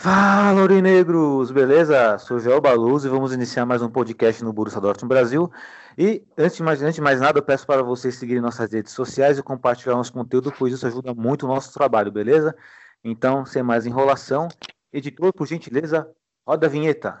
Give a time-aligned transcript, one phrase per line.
[0.00, 1.50] Fala, Aurinegros!
[1.50, 2.16] Beleza?
[2.18, 5.50] Sou Joel Baluz e vamos iniciar mais um podcast no Borussia Dortmund Brasil.
[5.98, 8.92] E antes de, mais, antes de mais nada, eu peço para vocês seguirem nossas redes
[8.92, 12.54] sociais e compartilhar nosso conteúdo, pois isso ajuda muito o nosso trabalho, beleza?
[13.02, 14.46] Então, sem mais enrolação,
[14.92, 16.08] editor, por gentileza,
[16.46, 17.20] roda a vinheta.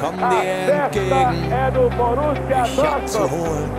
[0.00, 0.44] Komm dir
[0.74, 1.50] entgegen,
[1.90, 3.70] Borussia mich abzuholen,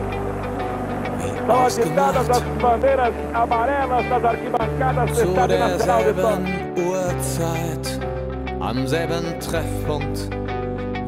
[1.18, 6.48] wie São agitadas das arquibancadas do zu Estádio Nacional de Dortmund.
[6.48, 8.00] derselben Uhrzeit,
[8.60, 10.30] am selben Treffpunkt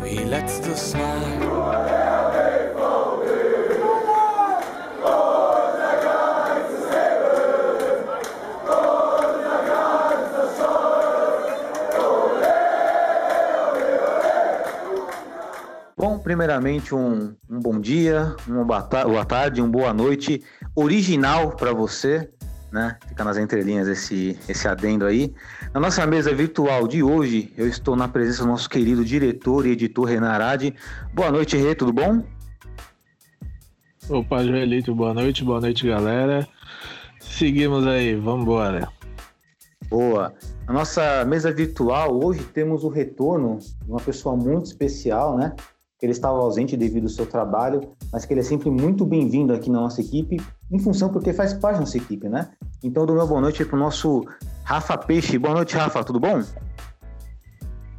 [0.02, 2.01] wie letztes Mal.
[16.24, 20.44] Primeiramente, um, um bom dia, uma boa, ta- boa tarde, uma boa noite
[20.76, 22.30] original para você,
[22.72, 22.98] né?
[23.08, 25.34] Fica nas entrelinhas esse, esse adendo aí.
[25.74, 29.72] Na nossa mesa virtual de hoje, eu estou na presença do nosso querido diretor e
[29.72, 30.74] editor Renan Arade.
[31.14, 32.24] Boa noite, Rê, tudo bom?
[34.10, 36.48] Opa, Joelito, boa noite, boa noite, galera.
[37.20, 38.88] Seguimos aí, vamos embora.
[39.90, 40.34] Boa.
[40.66, 45.54] Na nossa mesa virtual, hoje temos o retorno de uma pessoa muito especial, né?
[46.02, 49.54] Que ele estava ausente devido ao seu trabalho, mas que ele é sempre muito bem-vindo
[49.54, 52.50] aqui na nossa equipe, em função porque faz parte da nossa equipe, né?
[52.84, 54.26] Então, do meu boa noite para o nosso
[54.64, 55.38] Rafa Peixe.
[55.38, 56.42] Boa noite, Rafa, tudo bom?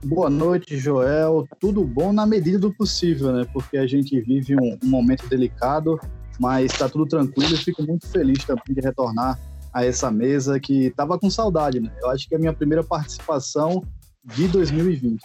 [0.04, 1.46] Boa noite, Joel.
[1.60, 3.46] Tudo bom na medida do possível, né?
[3.52, 5.96] Porque a gente vive um, um momento delicado,
[6.40, 9.38] mas está tudo tranquilo e fico muito feliz também de retornar
[9.72, 11.92] a essa mesa que estava com saudade, né?
[12.02, 13.80] Eu acho que é a minha primeira participação
[14.24, 15.22] de 2020.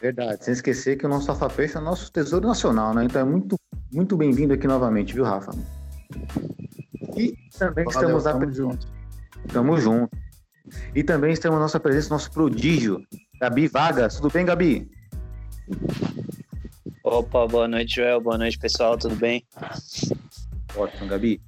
[0.00, 3.04] Verdade, sem esquecer que o nosso Rafa Peixe é o nosso tesouro nacional, né?
[3.04, 3.56] Então é muito,
[3.92, 5.52] muito bem-vindo aqui novamente, viu, Rafa?
[7.16, 8.86] E também Valeu, estamos na tamo junto.
[9.52, 10.16] Tamo junto.
[10.94, 13.02] E também estamos na nossa presença, nosso prodígio,
[13.40, 14.16] Gabi Vargas.
[14.16, 14.90] Tudo bem, Gabi?
[17.04, 18.20] Opa, boa noite, Joel.
[18.20, 18.96] Boa noite, pessoal.
[18.96, 19.44] Tudo bem?
[20.76, 21.40] Ótimo, Gabi.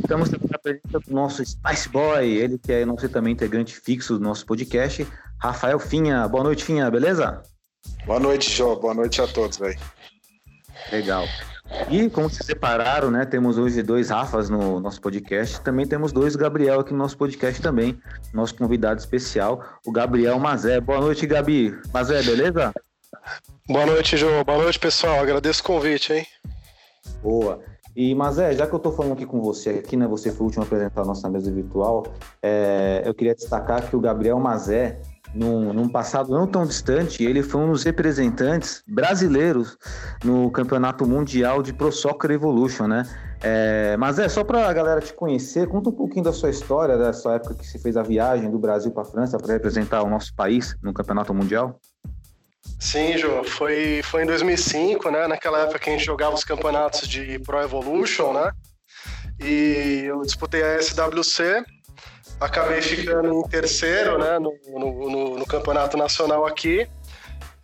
[0.00, 4.18] Estamos também na presença do nosso Spice Boy, ele que é nosso também integrante fixo
[4.18, 5.06] do nosso podcast,
[5.38, 6.26] Rafael Finha.
[6.28, 7.42] Boa noite, Finha, beleza?
[8.06, 8.76] Boa noite, Jô.
[8.76, 9.78] Boa noite a todos, velho.
[10.92, 11.24] Legal.
[11.90, 13.24] E como vocês separaram, né?
[13.24, 15.60] Temos hoje dois Rafas no nosso podcast.
[15.62, 17.98] Também temos dois Gabriel aqui no nosso podcast também.
[18.32, 20.80] Nosso convidado especial, o Gabriel Mazé.
[20.80, 21.74] Boa noite, Gabi.
[21.92, 22.72] Mazé, beleza?
[23.66, 24.44] Boa noite, Jô.
[24.44, 25.20] Boa noite, pessoal.
[25.20, 26.26] Agradeço o convite, hein?
[27.22, 27.60] Boa.
[27.96, 30.06] E, Mazé, já que eu tô falando aqui com você, aqui, né?
[30.08, 32.04] Você foi o último a apresentar a nossa mesa virtual.
[32.42, 35.00] é, eu queria destacar que o Gabriel Mazé,
[35.32, 39.76] num, num passado não tão distante, ele foi um dos representantes brasileiros
[40.24, 43.04] no Campeonato Mundial de Pro Soccer Evolution, né?
[43.42, 46.96] É, mas é só para a galera te conhecer, conta um pouquinho da sua história,
[46.96, 50.02] da sua época que você fez a viagem do Brasil para a França para representar
[50.02, 51.78] o nosso país no Campeonato Mundial.
[52.78, 53.44] Sim, Jô.
[53.44, 55.26] Foi, foi em 2005, né?
[55.26, 58.50] Naquela época que a gente jogava os campeonatos de Pro Evolution, né?
[59.40, 61.64] E eu disputei a SWC.
[62.40, 64.38] Acabei ficando em terceiro, né?
[64.38, 66.86] No, no, no- no campeonato nacional aqui.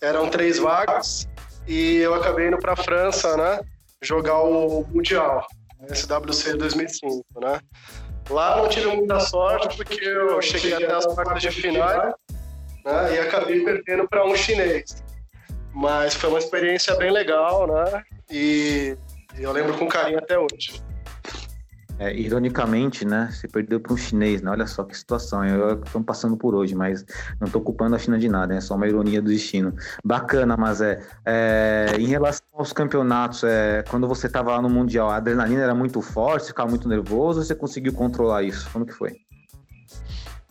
[0.01, 1.29] Eram três vagas.
[1.67, 3.61] E eu acabei indo para a França, né?
[4.03, 5.47] Jogar o Mundial.
[5.93, 7.61] SWC 2005, né?
[8.29, 12.15] Lá não tive muita sorte porque eu cheguei até as quartas de final
[12.85, 15.03] né, e acabei perdendo para um chinês.
[15.73, 18.03] Mas foi uma experiência bem legal, né?
[18.31, 18.97] E
[19.39, 20.81] eu lembro com carinho até hoje.
[22.01, 23.29] É, ironicamente, né?
[23.31, 24.51] Você perdeu para um chinês, né?
[24.51, 25.45] Olha só que situação.
[25.45, 27.05] Eu estou passando por hoje, mas
[27.39, 29.75] não estou culpando a China de nada, é só uma ironia do destino.
[30.03, 35.11] Bacana, mas é, é, em relação aos campeonatos, é, quando você estava lá no Mundial,
[35.11, 38.71] a adrenalina era muito forte, ficava muito nervoso, você conseguiu controlar isso?
[38.73, 39.19] Como que foi?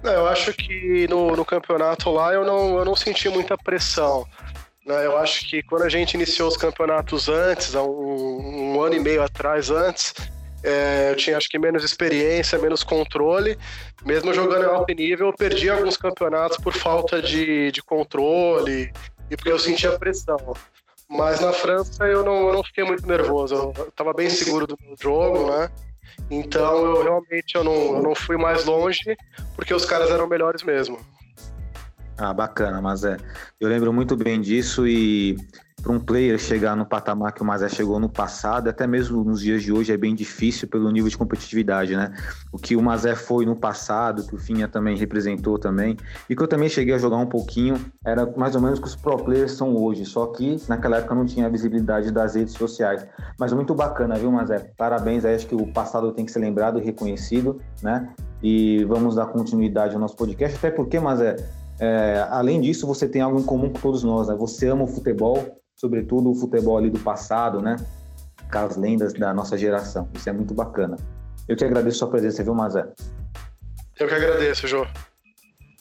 [0.04, 4.24] Não, eu acho que no, no campeonato lá eu não, eu não senti muita pressão.
[4.86, 5.04] né?
[5.04, 9.00] Eu acho que quando a gente iniciou os campeonatos antes, há um, um ano e
[9.00, 10.14] meio atrás antes,
[10.64, 13.58] é, eu tinha acho que menos experiência, menos controle.
[14.06, 18.92] Mesmo jogando em alto nível, eu perdi alguns campeonatos por falta de, de controle
[19.30, 20.38] e porque eu sentia pressão.
[21.10, 24.78] Mas na França eu não, eu não fiquei muito nervoso, eu estava bem seguro do
[24.80, 25.70] meu jogo, né?
[26.30, 29.18] Então eu realmente eu não, eu não fui mais longe
[29.56, 31.00] porque os caras eram melhores mesmo.
[32.18, 33.18] Ah, bacana, mas é.
[33.60, 35.38] Eu lembro muito bem disso e
[35.82, 39.42] para um player chegar no patamar que o Mazé chegou no passado, até mesmo nos
[39.42, 42.14] dias de hoje, é bem difícil pelo nível de competitividade, né?
[42.52, 45.98] O que o Mazé foi no passado, que o Finha também representou também,
[46.30, 48.88] e que eu também cheguei a jogar um pouquinho, era mais ou menos o que
[48.88, 52.54] os pro players são hoje, só que naquela época não tinha a visibilidade das redes
[52.54, 53.06] sociais.
[53.40, 54.72] Mas muito bacana, viu, Mazé?
[54.78, 58.10] Parabéns, acho que o passado tem que ser lembrado e reconhecido, né?
[58.42, 61.36] E vamos dar continuidade ao nosso podcast, até porque, Mazé,
[61.80, 64.36] é, além disso, você tem algo em comum com todos nós, né?
[64.36, 67.78] Você ama o futebol, sobretudo o futebol ali do passado, né?
[68.52, 70.10] Com as lendas da nossa geração.
[70.14, 70.98] Isso é muito bacana.
[71.48, 72.86] Eu te agradeço a sua presença, viu, Mazé?
[74.00, 74.86] Eu que agradeço, Jô.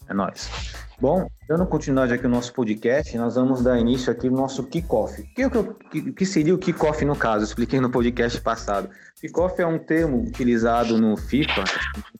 [0.08, 0.48] É nóis.
[1.00, 5.20] Bom, dando continuidade aqui no nosso podcast, nós vamos dar início aqui no nosso kickoff.
[5.20, 5.50] O que,
[5.90, 7.44] que, que seria o kickoff no caso?
[7.44, 8.90] Eu expliquei no podcast passado.
[9.20, 11.62] Kickoff é um termo utilizado no FIFA,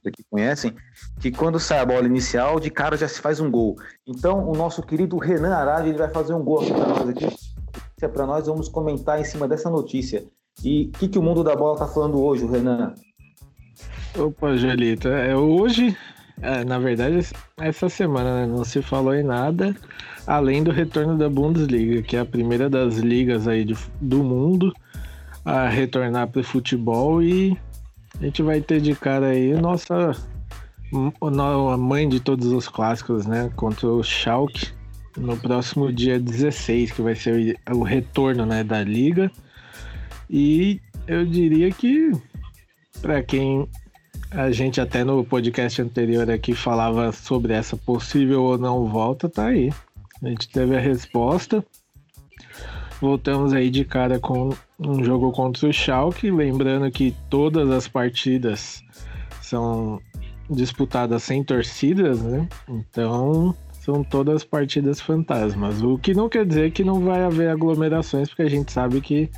[0.01, 0.77] que aqui conhecem,
[1.19, 3.75] que quando sai a bola inicial, de cara já se faz um gol.
[4.07, 7.58] Então, o nosso querido Renan Arade ele vai fazer um gol aqui para nós aqui.
[8.07, 10.25] Para nós, vamos comentar em cima dessa notícia.
[10.63, 12.95] E o que, que o mundo da bola está falando hoje, Renan?
[14.17, 15.97] Opa, Gelita, é hoje
[16.41, 19.75] é, na verdade, essa semana né, não se falou em nada
[20.27, 24.73] além do retorno da Bundesliga, que é a primeira das ligas aí de, do mundo
[25.45, 27.59] a retornar para o futebol e
[28.21, 30.15] a gente vai ter de cara aí nossa
[31.21, 34.71] a mãe de todos os clássicos, né, contra o Schalke
[35.19, 39.31] no próximo dia 16, que vai ser o retorno, né, da liga.
[40.31, 42.13] E eu diria que
[43.01, 43.69] para quem
[44.31, 49.47] a gente até no podcast anterior aqui falava sobre essa possível ou não volta, tá
[49.47, 49.73] aí.
[50.23, 51.65] A gente teve a resposta.
[53.01, 58.83] Voltamos aí de cara com um jogo contra o Schalke, lembrando que todas as partidas
[59.41, 60.01] são
[60.51, 62.49] disputadas sem torcidas, né?
[62.69, 63.55] Então,
[63.89, 65.81] são todas partidas fantasmas.
[65.81, 69.31] O que não quer dizer que não vai haver aglomerações, porque a gente sabe que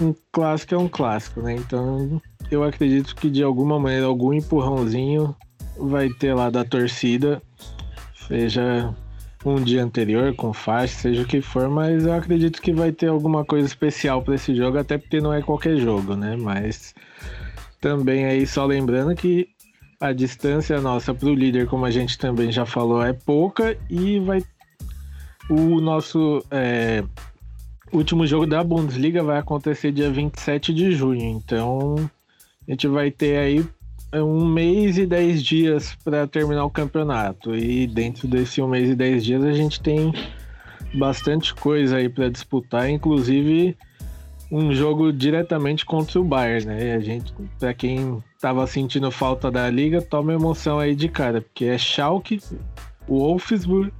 [0.00, 1.56] um clássico é um clássico, né?
[1.56, 5.34] Então, eu acredito que de alguma maneira algum empurrãozinho
[5.76, 7.42] vai ter lá da torcida,
[8.28, 8.94] seja
[9.44, 13.08] um dia anterior com faixa, seja o que for, mas eu acredito que vai ter
[13.08, 16.36] alguma coisa especial para esse jogo, até porque não é qualquer jogo, né?
[16.36, 16.94] Mas
[17.80, 19.48] também aí só lembrando que
[20.00, 24.18] a distância nossa para o líder, como a gente também já falou, é pouca e
[24.20, 24.42] vai
[25.48, 27.04] o nosso é,
[27.92, 32.10] último jogo da Bundesliga vai acontecer dia 27 de junho, então
[32.66, 33.66] a gente vai ter aí
[34.12, 37.54] é, um mês e dez dias para terminar o campeonato.
[37.54, 40.12] E dentro desse um mês e dez dias a gente tem
[40.94, 43.76] bastante coisa aí para disputar, inclusive
[44.50, 46.94] um jogo diretamente contra o Bayern, né?
[46.94, 51.64] A gente, para quem tava sentindo falta da liga, toma emoção aí de cara, porque
[51.64, 52.42] é Schalke,
[53.08, 53.90] o Wolfsburg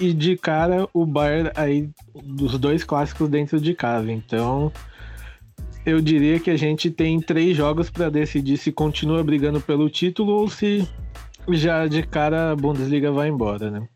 [0.00, 1.88] e de cara o Bayern aí
[2.20, 4.10] dos dois clássicos dentro de casa.
[4.10, 4.72] Então,
[5.86, 10.32] eu diria que a gente tem três jogos para decidir se continua brigando pelo título
[10.32, 10.84] ou se
[11.50, 13.86] já de cara a Bundesliga vai embora, né?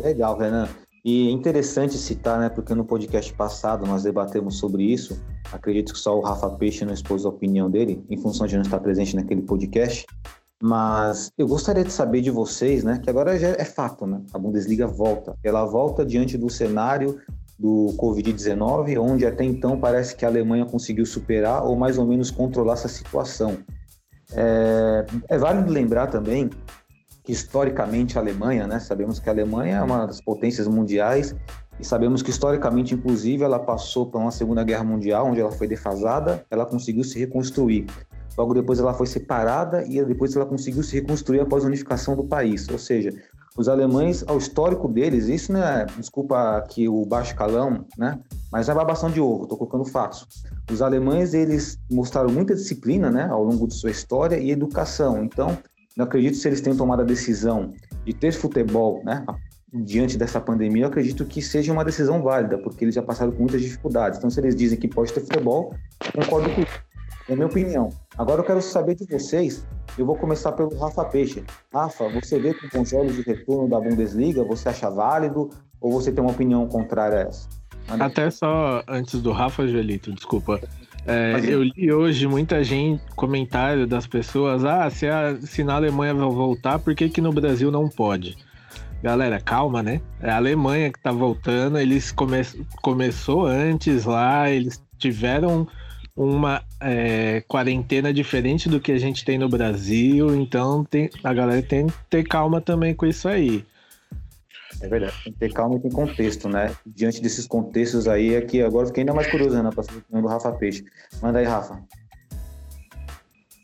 [0.00, 0.66] Legal, Renan.
[1.04, 5.20] E é interessante citar, né, porque no podcast passado nós debatemos sobre isso.
[5.52, 8.62] Acredito que só o Rafa Peixe não expôs a opinião dele, em função de não
[8.62, 10.06] estar presente naquele podcast.
[10.62, 14.22] Mas eu gostaria de saber de vocês, né, que agora já é fato, né?
[14.32, 15.36] A Bundesliga volta.
[15.42, 17.20] Ela volta diante do cenário
[17.58, 22.30] do Covid-19, onde até então parece que a Alemanha conseguiu superar ou mais ou menos
[22.30, 23.58] controlar essa situação.
[24.34, 26.48] É, é válido lembrar também
[27.22, 31.34] que historicamente a Alemanha, né, sabemos que a Alemanha é uma das potências mundiais
[31.78, 35.66] e sabemos que historicamente, inclusive, ela passou por uma Segunda Guerra Mundial, onde ela foi
[35.66, 37.86] defasada, ela conseguiu se reconstruir.
[38.36, 42.24] Logo depois ela foi separada e depois ela conseguiu se reconstruir após a unificação do
[42.24, 42.68] país.
[42.68, 43.12] Ou seja,
[43.56, 48.18] os alemães, ao histórico deles, isso não é, desculpa aqui o baixo calão, né?
[48.50, 50.26] Mas é babação de ovo, estou colocando fatos.
[50.70, 55.22] Os alemães, eles mostraram muita disciplina, né, ao longo de sua história e educação.
[55.22, 55.58] Então,
[55.96, 57.72] não acredito se eles tenham tomado a decisão
[58.04, 59.24] de ter futebol, né,
[59.72, 63.40] diante dessa pandemia, eu acredito que seja uma decisão válida, porque eles já passaram por
[63.40, 64.18] muitas dificuldades.
[64.18, 65.74] Então, se eles dizem que pode ter futebol,
[66.14, 66.92] concordo com isso.
[67.28, 67.88] É a minha opinião.
[68.18, 69.64] Agora eu quero saber de vocês.
[69.96, 71.44] Eu vou começar pelo Rafa Peixe.
[71.72, 74.42] Rafa, você vê com bons olhos de retorno da Bundesliga?
[74.44, 75.48] Você acha válido
[75.80, 77.48] ou você tem uma opinião contrária a essa?
[77.88, 80.60] Até só antes do Rafa, Gelito, desculpa.
[81.06, 86.14] É, eu li hoje muita gente, comentário das pessoas, ah, se, a, se na Alemanha
[86.14, 88.36] vai voltar, por que, que no Brasil não pode?
[89.02, 90.00] Galera, calma, né?
[90.20, 92.40] É a Alemanha que tá voltando, eles come,
[92.80, 95.66] começou antes lá, eles tiveram
[96.14, 101.62] uma é, quarentena diferente do que a gente tem no Brasil, então tem, a galera
[101.62, 103.64] tem que ter calma também com isso aí.
[104.82, 106.74] É verdade, tem que ter calma e tem contexto, né?
[106.84, 110.02] Diante desses contextos aí, é que agora eu fiquei ainda mais curioso, Renan, para saber
[110.10, 110.84] do Rafa Peixe.
[111.22, 111.80] Manda aí, Rafa.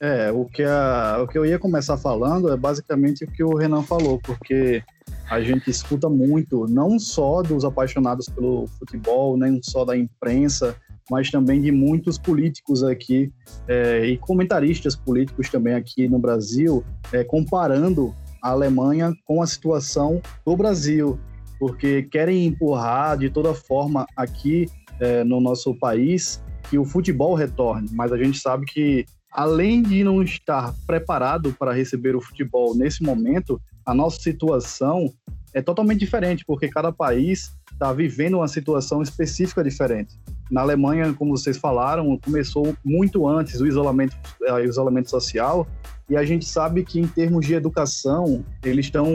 [0.00, 3.56] É, o que, a, o que eu ia começar falando é basicamente o que o
[3.56, 4.80] Renan falou, porque
[5.28, 10.76] a gente escuta muito, não só dos apaixonados pelo futebol, nem só da imprensa,
[11.10, 13.32] mas também de muitos políticos aqui
[13.66, 20.21] é, e comentaristas políticos também aqui no Brasil, é, comparando a Alemanha com a situação
[20.45, 21.18] do Brasil,
[21.59, 24.66] porque querem empurrar de toda forma aqui
[25.00, 30.02] é, no nosso país que o futebol retorne, mas a gente sabe que além de
[30.02, 35.12] não estar preparado para receber o futebol nesse momento, a nossa situação
[35.54, 40.18] é totalmente diferente, porque cada país está vivendo uma situação específica diferente.
[40.50, 45.66] Na Alemanha, como vocês falaram, começou muito antes o isolamento, eh, o isolamento social,
[46.09, 49.12] e a gente sabe que em termos de educação, eles estão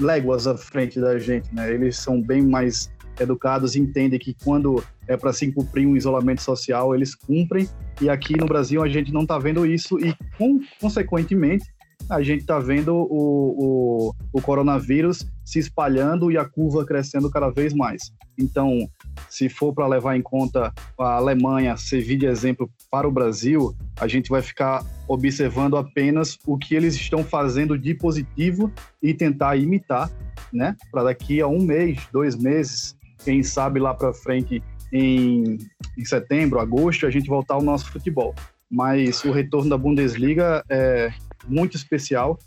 [0.00, 1.72] léguas à frente da gente, né?
[1.72, 6.94] Eles são bem mais educados entendem que quando é para se cumprir um isolamento social,
[6.94, 7.68] eles cumprem.
[8.00, 11.66] E aqui no Brasil a gente não está vendo isso e, com, consequentemente,
[12.10, 17.50] a gente está vendo o, o, o coronavírus se espalhando e a curva crescendo cada
[17.50, 18.12] vez mais.
[18.38, 18.88] Então,
[19.28, 24.08] se for para levar em conta a Alemanha servir de exemplo para o Brasil, a
[24.08, 28.72] gente vai ficar observando apenas o que eles estão fazendo de positivo
[29.02, 30.10] e tentar imitar,
[30.52, 30.76] né?
[30.90, 34.62] Para daqui a um mês, dois meses, quem sabe lá para frente,
[34.92, 35.58] em,
[35.96, 38.34] em setembro, agosto, a gente voltar ao nosso futebol.
[38.70, 41.12] Mas o retorno da Bundesliga é
[41.46, 42.38] muito especial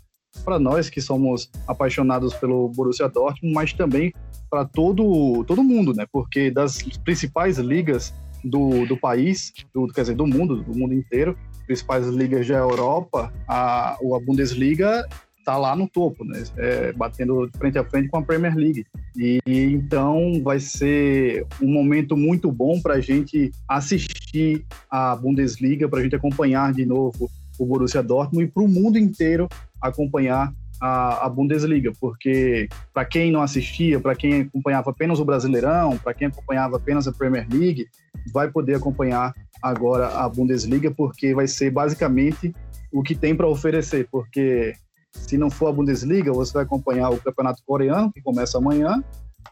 [0.44, 4.12] para nós que somos apaixonados pelo Borussia Dortmund, mas também
[4.56, 6.06] para todo, todo mundo, né?
[6.10, 11.36] Porque das principais ligas do, do país, do, quer dizer, do mundo, do mundo inteiro,
[11.66, 15.06] principais ligas da Europa, a, a Bundesliga
[15.38, 16.42] está lá no topo, né?
[16.56, 18.86] É, batendo frente a frente com a Premier League.
[19.14, 26.00] E então vai ser um momento muito bom para a gente assistir a Bundesliga, para
[26.00, 29.48] a gente acompanhar de novo o Borussia Dortmund e para o mundo inteiro
[29.82, 35.96] acompanhar a, a Bundesliga, porque para quem não assistia, para quem acompanhava apenas o Brasileirão,
[35.98, 37.86] para quem acompanhava apenas a Premier League,
[38.32, 42.54] vai poder acompanhar agora a Bundesliga, porque vai ser basicamente
[42.92, 44.74] o que tem para oferecer, porque
[45.12, 49.02] se não for a Bundesliga, você vai acompanhar o Campeonato Coreano, que começa amanhã,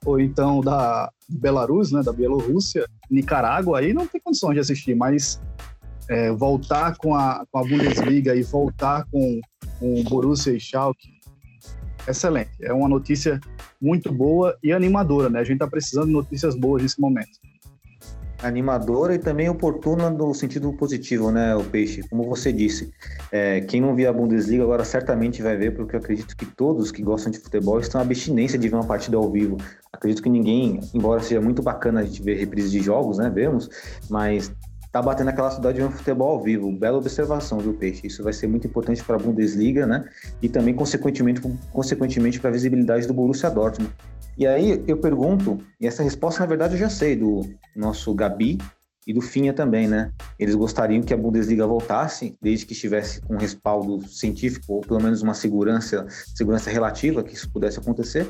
[0.04, 5.40] ou então da Belarus, né, da Bielorrússia, Nicarágua, aí não tem condições de assistir, mas
[6.08, 9.40] é, voltar com a, com a Bundesliga e voltar com,
[9.78, 11.13] com o Borussia e Schalke,
[12.08, 12.50] excelente.
[12.60, 13.40] É uma notícia
[13.80, 15.40] muito boa e animadora, né?
[15.40, 17.38] A gente está precisando de notícias boas nesse momento
[18.46, 22.02] animadora e também oportuna no sentido positivo, né, o Peixe?
[22.08, 22.92] Como você disse,
[23.32, 26.92] é, quem não via a Bundesliga agora certamente vai ver, porque eu acredito que todos
[26.92, 29.56] que gostam de futebol estão à abstinência de ver uma partida ao vivo.
[29.92, 33.68] Acredito que ninguém, embora seja muito bacana a gente ver reprises de jogos, né, vemos,
[34.10, 34.52] mas
[34.94, 36.70] tá batendo aquela saudade de um futebol ao vivo.
[36.70, 38.06] Bela observação, viu, Peixe?
[38.06, 40.08] Isso vai ser muito importante para a Bundesliga, né?
[40.40, 41.40] E também, consequentemente,
[41.72, 43.92] consequentemente para a visibilidade do Borussia Dortmund.
[44.38, 47.40] E aí eu pergunto, e essa resposta na verdade eu já sei, do
[47.74, 48.56] nosso Gabi
[49.04, 50.12] e do Finha também, né?
[50.38, 55.22] Eles gostariam que a Bundesliga voltasse, desde que estivesse com respaldo científico, ou pelo menos
[55.22, 58.28] uma segurança, segurança relativa, que isso pudesse acontecer.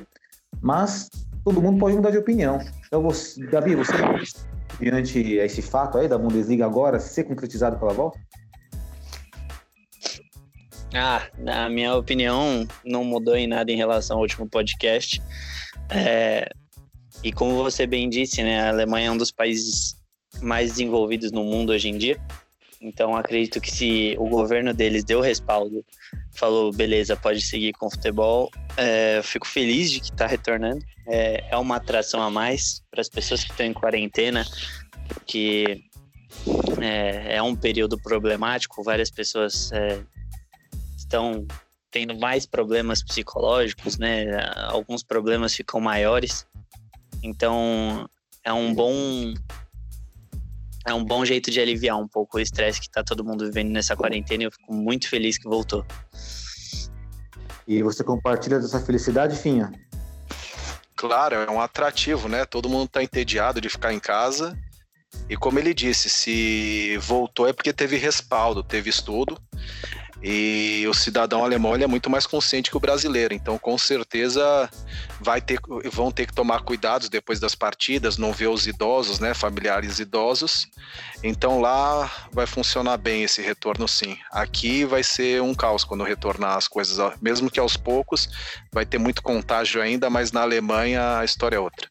[0.63, 1.11] Mas
[1.45, 2.59] todo mundo pode mudar de opinião.
[2.87, 3.93] Então, você, Gabi, você
[4.81, 8.19] diante esse fato aí da Bundesliga agora ser concretizado pela volta?
[10.95, 15.21] Ah, na minha opinião, não mudou em nada em relação ao último podcast.
[15.91, 16.49] É,
[17.23, 19.97] e como você bem disse, né, a Alemanha é um dos países
[20.41, 22.21] mais desenvolvidos no mundo hoje em dia.
[22.85, 25.83] Então acredito que se o governo deles deu respaldo,
[26.35, 30.85] falou beleza, pode seguir com o futebol, é, fico feliz de que está retornando.
[31.07, 34.45] É, é, uma atração a mais para as pessoas que estão em quarentena,
[35.27, 35.83] que
[36.79, 38.83] é, é um período problemático.
[38.83, 40.03] Várias pessoas é,
[40.95, 41.47] estão
[41.91, 44.27] tendo mais problemas psicológicos, né?
[44.69, 46.47] Alguns problemas ficam maiores.
[47.23, 48.09] Então,
[48.43, 49.33] é um bom
[50.87, 53.71] é um bom jeito de aliviar um pouco o estresse que está todo mundo vivendo
[53.71, 55.85] nessa quarentena e eu fico muito feliz que voltou.
[57.67, 59.73] E você compartilha dessa felicidade, Finha?
[60.95, 62.45] Claro, é um atrativo, né?
[62.45, 64.57] Todo mundo está entediado de ficar em casa.
[65.29, 69.41] E como ele disse, se voltou é porque teve respaldo, teve estudo.
[70.27, 74.71] E o cidadão alemão ele é muito mais consciente que o brasileiro, então com certeza
[75.21, 75.61] vai ter,
[75.93, 80.67] vão ter que tomar cuidados depois das partidas, não ver os idosos, né, familiares idosos.
[81.23, 84.17] Então lá vai funcionar bem esse retorno, sim.
[84.33, 88.31] Aqui vai ser um caos quando retornar as coisas, mesmo que aos poucos,
[88.73, 91.87] vai ter muito contágio ainda, mas na Alemanha a história é outra.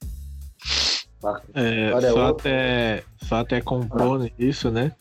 [1.54, 4.92] É, só, até, só até compor isso, né?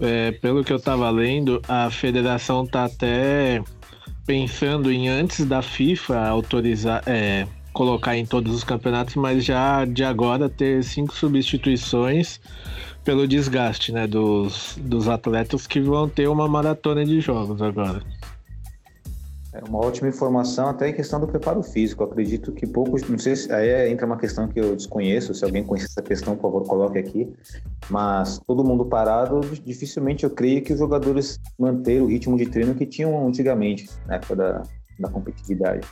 [0.00, 3.62] É, pelo que eu estava lendo, a federação está até
[4.26, 10.04] pensando em antes da FIFA autorizar, é, colocar em todos os campeonatos, mas já de
[10.04, 12.40] agora ter cinco substituições
[13.04, 18.02] pelo desgaste, né, dos, dos atletas que vão ter uma maratona de jogos agora.
[19.58, 22.04] É uma ótima informação, até em questão do preparo físico.
[22.04, 25.64] acredito que poucos, não sei se aí entra uma questão que eu desconheço, se alguém
[25.64, 27.32] conhece essa questão, por favor, coloque aqui.
[27.90, 32.72] Mas todo mundo parado, dificilmente eu creio que os jogadores manteram o ritmo de treino
[32.72, 34.62] que tinham antigamente, na época da,
[35.00, 35.84] da competitividade.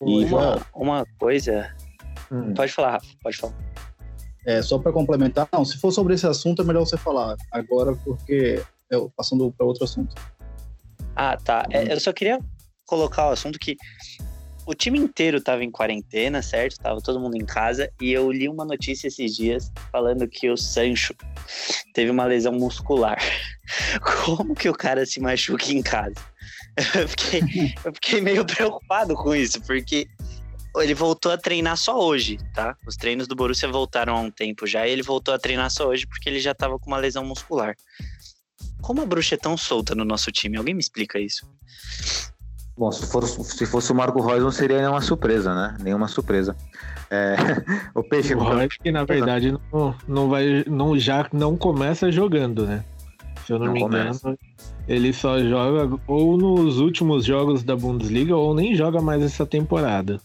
[0.00, 1.70] E uma, uma coisa.
[2.30, 2.54] Hum.
[2.54, 3.54] Pode falar, Rafa, pode falar.
[4.46, 7.94] É, só para complementar, não, se for sobre esse assunto é melhor você falar agora,
[7.96, 10.14] porque eu passando para outro assunto.
[11.14, 11.66] Ah, tá.
[11.70, 12.40] É, eu só queria
[12.92, 13.78] colocar o assunto que
[14.66, 16.78] o time inteiro estava em quarentena, certo?
[16.78, 20.58] Tava todo mundo em casa e eu li uma notícia esses dias falando que o
[20.58, 21.14] Sancho
[21.94, 23.18] teve uma lesão muscular.
[24.26, 26.14] Como que o cara se machuca em casa?
[26.94, 30.08] Eu fiquei, eu fiquei meio preocupado com isso, porque
[30.78, 32.74] ele voltou a treinar só hoje, tá?
[32.86, 35.88] Os treinos do Borussia voltaram há um tempo já e ele voltou a treinar só
[35.88, 37.76] hoje porque ele já estava com uma lesão muscular.
[38.80, 40.56] Como a bruxa é tão solta no nosso time?
[40.56, 41.46] Alguém me explica isso?
[42.76, 45.76] Bom, se, for, se fosse o Marco Reus, não seria nenhuma surpresa, né?
[45.82, 46.56] Nenhuma surpresa.
[47.10, 47.36] É...
[47.94, 48.34] o Peixe...
[48.34, 52.82] O Reus que, na verdade, não, não, vai, não, já não começa jogando, né?
[53.46, 54.38] Se eu não, não me engano, começa.
[54.88, 60.20] ele só joga ou nos últimos jogos da Bundesliga ou nem joga mais essa temporada.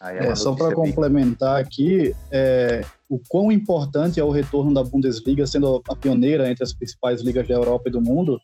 [0.00, 5.46] É, é só para complementar aqui, é, o quão importante é o retorno da Bundesliga,
[5.46, 8.40] sendo a pioneira entre as principais ligas da Europa e do mundo,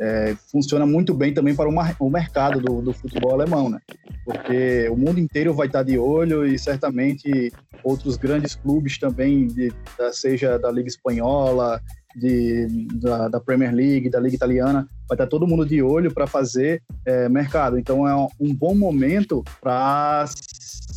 [0.00, 3.78] é, funciona muito bem também para o, mercado do, do, futebol alemão, né?
[4.24, 7.52] Porque o mundo inteiro vai estar de olho e certamente
[7.84, 11.80] outros grandes clubes também, de, da, seja da Liga Espanhola,
[12.14, 16.26] de, da, da, Premier League, da Liga Italiana, vai estar todo mundo de olho para
[16.26, 17.78] fazer é, mercado.
[17.78, 20.26] Então é um bom momento para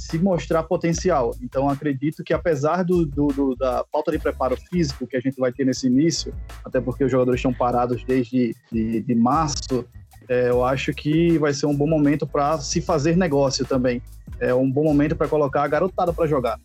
[0.05, 1.35] se mostrar potencial.
[1.41, 5.35] Então, acredito que apesar do, do, do, da falta de preparo físico que a gente
[5.37, 6.31] vai ter nesse início,
[6.63, 9.83] até porque os jogadores estão parados desde de, de março,
[10.29, 13.99] é, eu acho que vai ser um bom momento para se fazer negócio também.
[14.39, 16.59] É um bom momento para colocar a garotada para jogar.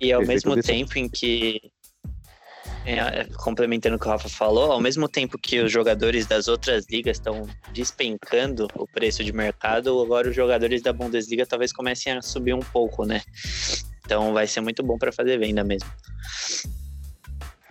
[0.00, 1.60] E ao mesmo tempo em que
[2.84, 6.48] é, é, complementando o que o Rafa falou, ao mesmo tempo que os jogadores das
[6.48, 12.12] outras ligas estão despencando o preço de mercado, agora os jogadores da Bundesliga talvez comecem
[12.12, 13.22] a subir um pouco, né?
[14.04, 15.88] Então vai ser muito bom para fazer venda mesmo.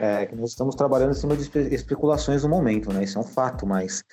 [0.02, 3.04] É, nós estamos trabalhando em cima de especulações no momento, né?
[3.04, 4.04] Isso é um fato, mas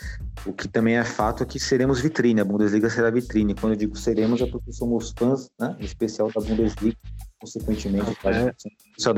[0.44, 3.54] o que também é fato é que seremos vitrine, a Bundesliga será vitrine.
[3.54, 5.74] Quando eu digo seremos é porque somos fãs, né?
[5.80, 6.94] Em especial da Bundesliga,
[7.40, 8.54] consequentemente, é,
[8.98, 9.14] só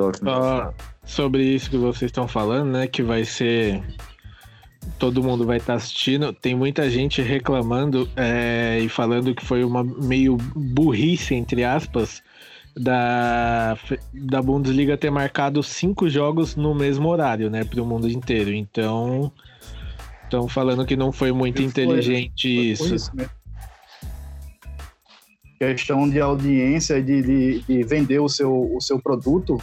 [1.02, 2.86] sobre isso que vocês estão falando, né?
[2.86, 3.82] Que vai ser.
[4.96, 6.32] Todo mundo vai estar tá assistindo.
[6.32, 12.22] Tem muita gente reclamando é, e falando que foi uma meio burrice, entre aspas,
[12.76, 13.76] da,
[14.12, 17.64] da Bundesliga ter marcado cinco jogos no mesmo horário, né?
[17.64, 18.52] Para o mundo inteiro.
[18.52, 19.32] Então.
[20.24, 22.94] Estão falando que não foi muito foi, inteligente foi, isso.
[22.94, 23.12] isso
[25.60, 29.58] questão de audiência de, de, de, vender o seu, o seu produto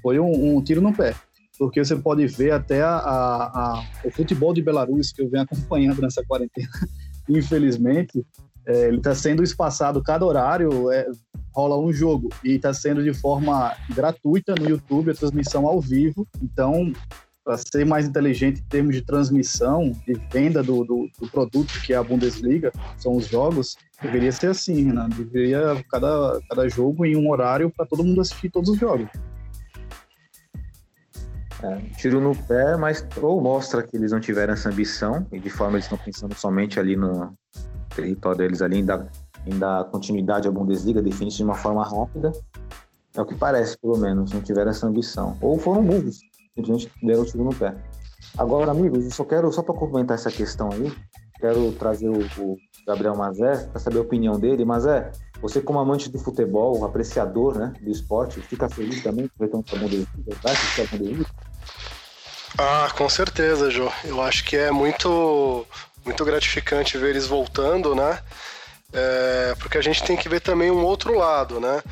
[0.00, 1.14] foi um, um, tiro no pé.
[1.58, 5.44] Porque você pode ver até a, a, a, o futebol de Belarus, que eu venho
[5.44, 6.70] acompanhando nessa quarentena,
[7.28, 8.24] infelizmente,
[8.66, 11.06] é, ele está sendo espaçado cada horário, é,
[11.54, 16.26] rola um jogo e está sendo de forma gratuita no YouTube, a transmissão ao vivo.
[16.40, 16.92] Então,
[17.44, 21.92] para ser mais inteligente em termos de transmissão, de venda do, do, do, produto que
[21.92, 25.08] é a Bundesliga, são os jogos, deveria ser assim, né?
[25.16, 29.08] Deveria cada, cada jogo em um horário para todo mundo assistir todos os jogos.
[31.62, 35.48] É, tiro no pé, mas ou mostra que eles não tiveram essa ambição e de
[35.48, 37.32] forma eles estão pensando somente ali no
[37.94, 42.32] território deles ali em dar, continuidade à Bundesliga, definir de uma forma rápida.
[43.14, 45.36] É o que parece, pelo menos, não tiveram essa ambição.
[45.40, 46.20] Ou foram burros,
[46.56, 47.76] simplesmente deram o tiro no pé.
[48.36, 50.92] Agora, amigos, eu só quero, só para complementar essa questão aí,
[51.38, 54.64] quero trazer o, o Gabriel Mazé para saber a opinião dele.
[54.64, 59.62] Mazé, você como amante do futebol, apreciador né, do esporte, fica feliz também com o
[59.62, 60.36] Bundesliga?
[60.42, 61.26] Vai assistir a Bundesliga?
[62.58, 63.90] Ah, com certeza, Jô.
[64.04, 65.66] Eu acho que é muito,
[66.04, 68.20] muito gratificante ver eles voltando, né?
[68.92, 71.82] É, porque a gente tem que ver também um outro lado, né?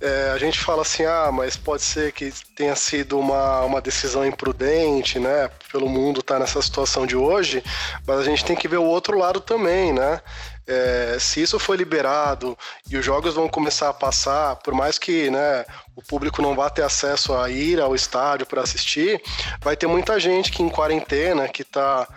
[0.00, 4.26] É, a gente fala assim, ah, mas pode ser que tenha sido uma, uma decisão
[4.26, 5.48] imprudente, né?
[5.70, 7.62] Pelo mundo estar tá nessa situação de hoje,
[8.06, 10.20] mas a gente tem que ver o outro lado também, né?
[10.72, 12.56] É, se isso for liberado
[12.90, 16.70] e os jogos vão começar a passar, por mais que né, o público não vá
[16.70, 19.20] ter acesso a ir ao estádio para assistir,
[19.60, 22.08] vai ter muita gente que em quarentena, que está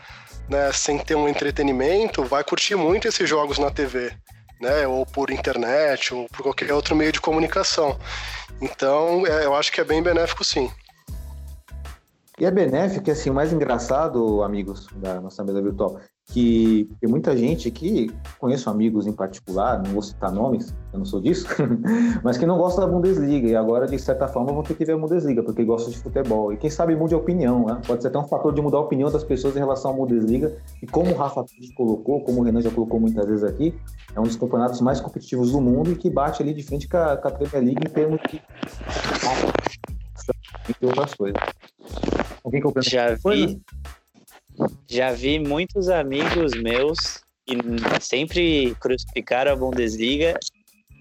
[0.49, 4.13] né, sem ter um entretenimento, vai curtir muito esses jogos na TV.
[4.61, 7.99] Né, ou por internet, ou por qualquer outro meio de comunicação.
[8.61, 10.71] Então, é, eu acho que é bem benéfico, sim.
[12.39, 17.37] E é benéfico, assim, o mais engraçado, amigos da nossa mesa virtual, que tem muita
[17.37, 21.47] gente que conheço amigos em particular, não vou citar nomes, eu não sou disso,
[22.23, 24.93] mas que não gosta da Bundesliga e agora de certa forma vão ter que ver
[24.93, 27.79] a Bundesliga porque gostam de futebol e quem sabe mude a opinião, né?
[27.85, 30.55] Pode ser até um fator de mudar a opinião das pessoas em relação à Bundesliga
[30.81, 31.45] e como o Rafa
[31.77, 33.73] colocou, como o Renan já colocou muitas vezes aqui,
[34.15, 36.97] é um dos campeonatos mais competitivos do mundo e que bate ali de frente com
[36.97, 38.41] a, com a Premier League em termos de
[40.81, 41.39] e outras coisas.
[42.43, 43.59] Alguém já vi, coisa?
[44.87, 46.97] Já vi muitos amigos meus
[47.45, 47.57] que
[48.01, 50.37] sempre crucificaram a Bundesliga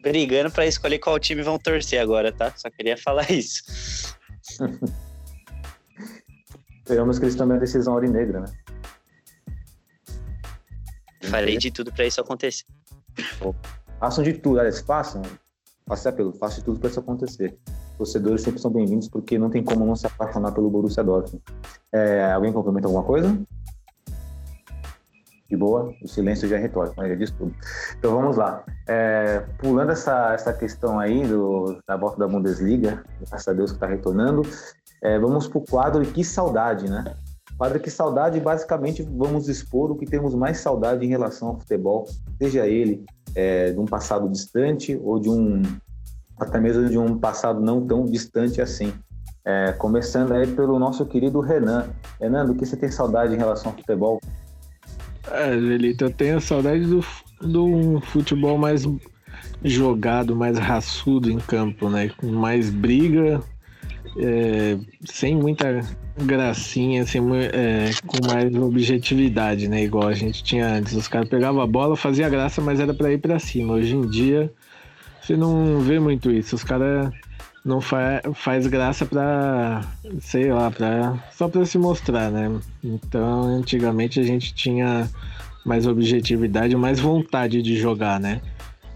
[0.03, 2.53] brigando para escolher qual time vão torcer agora, tá?
[2.57, 3.63] Só queria falar isso.
[6.85, 8.53] Esperamos que eles tomem a decisão negra, né?
[11.23, 12.65] Falei de tudo para isso acontecer.
[13.99, 15.23] Façam de tudo, aliás, façam.
[15.87, 17.59] Faça pelo, façam de tudo para isso acontecer.
[17.97, 21.43] Torcedores sempre são bem-vindos porque não tem como não se apaixonar pelo Borussia Dortmund.
[21.91, 23.35] É, alguém complementa alguma coisa?
[25.55, 27.55] De boa, o silêncio já é retórico, mas já diz tudo.
[27.97, 28.65] Então vamos lá.
[28.89, 33.77] É, pulando essa, essa questão aí do, da volta da Bundesliga, graças a Deus que
[33.77, 34.43] está retornando,
[35.01, 37.05] é, vamos para o quadro Que Saudade, né?
[37.57, 42.05] Quadro Que Saudade, basicamente vamos expor o que temos mais saudade em relação ao futebol,
[42.37, 43.05] seja ele
[43.37, 45.63] é, de um passado distante ou de um
[46.37, 48.93] até mesmo de um passado não tão distante assim.
[49.45, 51.87] É, começando aí pelo nosso querido Renan.
[52.21, 54.19] Renan, do que você tem saudade em relação ao futebol?
[55.31, 57.05] É, Gelito, eu tenho saudade do,
[57.41, 58.87] do futebol mais
[59.65, 62.11] jogado, mais raçudo em campo, né?
[62.17, 63.41] Com mais briga,
[64.19, 65.81] é, sem muita
[66.17, 69.83] gracinha, sem, é, com mais objetividade, né?
[69.83, 70.93] Igual a gente tinha antes.
[70.95, 73.75] Os caras pegavam a bola, fazia graça, mas era para ir para cima.
[73.75, 74.53] Hoje em dia,
[75.21, 76.55] você não vê muito isso.
[76.55, 77.13] Os caras
[77.65, 79.81] não fa faz graça pra,
[80.21, 82.61] sei lá, pra, só pra se mostrar, né?
[82.83, 85.09] Então, antigamente a gente tinha
[85.65, 88.43] mais objetividade, mais vontade de jogar, né?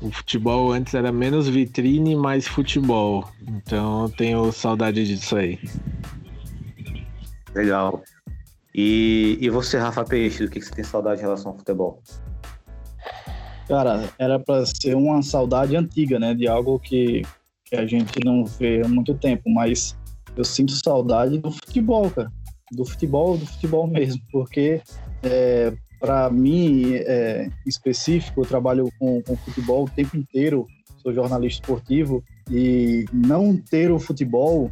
[0.00, 3.26] O futebol antes era menos vitrine, mais futebol.
[3.48, 5.58] Então eu tenho saudade disso aí.
[7.54, 8.02] Legal.
[8.74, 12.00] E, e você, Rafa Peixe, do que você tem saudade em relação ao futebol?
[13.66, 16.32] Cara, era para ser uma saudade antiga, né?
[16.32, 17.22] De algo que
[17.68, 19.96] que a gente não vê há muito tempo, mas
[20.36, 22.32] eu sinto saudade do futebol, cara.
[22.72, 24.82] Do futebol, do futebol mesmo, porque
[25.22, 30.66] é, para mim, é, específico, eu trabalho com, com futebol o tempo inteiro,
[31.02, 34.70] sou jornalista esportivo, e não ter o futebol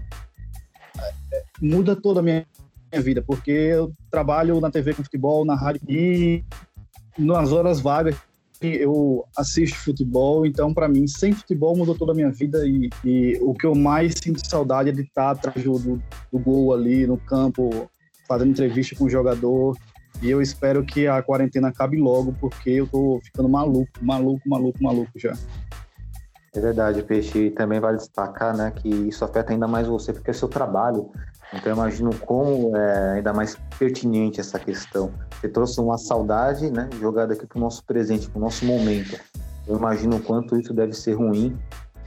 [0.98, 2.46] é, muda toda a minha,
[2.92, 6.44] minha vida, porque eu trabalho na TV com futebol, na rádio, e
[7.18, 8.16] nas horas vagas
[8.60, 13.38] eu assisto futebol, então para mim, sem futebol mudou toda a minha vida e, e,
[13.42, 15.78] o que eu mais sinto saudade é de estar atrás do,
[16.32, 17.90] do, gol ali no campo,
[18.26, 19.76] fazendo entrevista com o jogador.
[20.22, 24.82] E eu espero que a quarentena acabe logo, porque eu tô ficando maluco, maluco, maluco,
[24.82, 25.34] maluco já.
[26.54, 27.38] É verdade, Peixe.
[27.38, 31.10] E também vale destacar né, que isso afeta ainda mais você, porque é seu trabalho.
[31.52, 35.12] Então eu imagino como é ainda mais pertinente essa questão.
[35.40, 39.18] Você trouxe uma saudade, né, jogada aqui para o nosso presente, para o nosso momento.
[39.66, 41.56] Eu imagino o quanto isso deve ser ruim,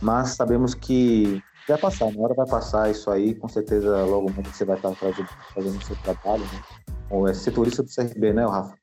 [0.02, 4.48] mas sabemos que vai passar, uma hora vai passar isso aí, com certeza logo mais
[4.48, 6.64] você vai estar fazendo, fazendo o seu trabalho, né?
[7.10, 8.76] Ou é setorista do CRB, né, Rafa?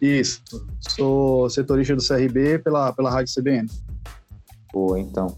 [0.00, 0.42] Isso,
[0.80, 3.68] sou setorista do CRB pela, pela Rádio CBN.
[4.72, 5.36] Boa, então.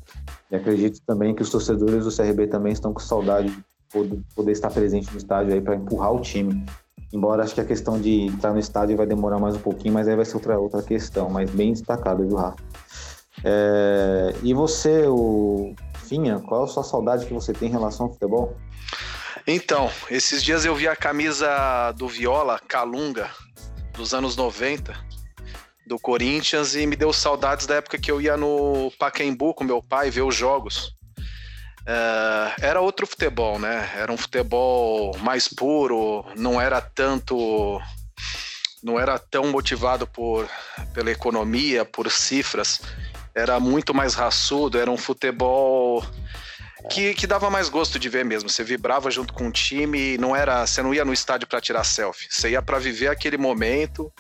[0.53, 4.53] E acredito também que os torcedores do CRB também estão com saudade de poder, poder
[4.53, 6.63] estar presente no estádio aí para empurrar o time.
[7.11, 10.07] Embora acho que a questão de estar no estádio vai demorar mais um pouquinho, mas
[10.07, 12.59] aí vai ser outra, outra questão, mas bem destacado, viu, Rafa?
[13.43, 18.07] É, e você, o Finha, qual é a sua saudade que você tem em relação
[18.07, 18.55] ao futebol?
[19.47, 23.31] Então, esses dias eu vi a camisa do Viola, Calunga,
[23.95, 24.95] dos anos 90,
[25.93, 29.83] do Corinthians e me deu saudades da época que eu ia no Pacaembu com meu
[29.83, 30.95] pai ver os jogos.
[31.87, 33.91] é, era outro futebol, né?
[33.95, 37.79] Era um futebol mais puro, não era tanto
[38.83, 40.49] não era tão motivado por
[40.95, 42.81] pela economia, por cifras,
[43.35, 46.03] era muito mais raçudo, era um futebol
[46.91, 48.49] que, que dava mais gosto de ver mesmo.
[48.49, 51.85] Você vibrava junto com o time, não era, você não ia no estádio para tirar
[51.85, 54.11] selfie, você ia para viver aquele momento.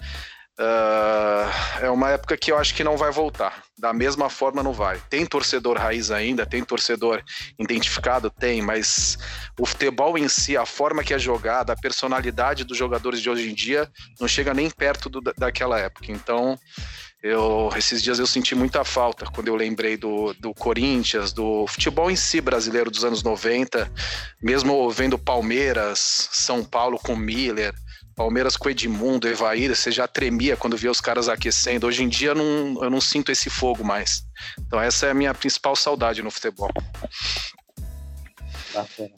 [0.58, 1.31] Uh,
[1.80, 3.62] é uma época que eu acho que não vai voltar.
[3.78, 5.00] Da mesma forma, não vai.
[5.10, 7.22] Tem torcedor raiz ainda, tem torcedor
[7.58, 9.18] identificado, tem, mas
[9.58, 13.50] o futebol em si, a forma que é jogada, a personalidade dos jogadores de hoje
[13.50, 16.12] em dia, não chega nem perto do, daquela época.
[16.12, 16.58] Então,
[17.22, 22.10] eu, esses dias eu senti muita falta quando eu lembrei do, do Corinthians, do futebol
[22.10, 23.88] em si brasileiro dos anos 90,
[24.42, 27.72] mesmo vendo Palmeiras, São Paulo com Miller,
[28.14, 31.86] Palmeiras com Edmundo, Evair, você já tremia quando via os caras aquecendo.
[31.86, 34.24] Hoje em dia eu não, eu não sinto esse fogo mais.
[34.60, 36.70] Então essa é a minha principal saudade no futebol.
[38.74, 39.10] Bacana,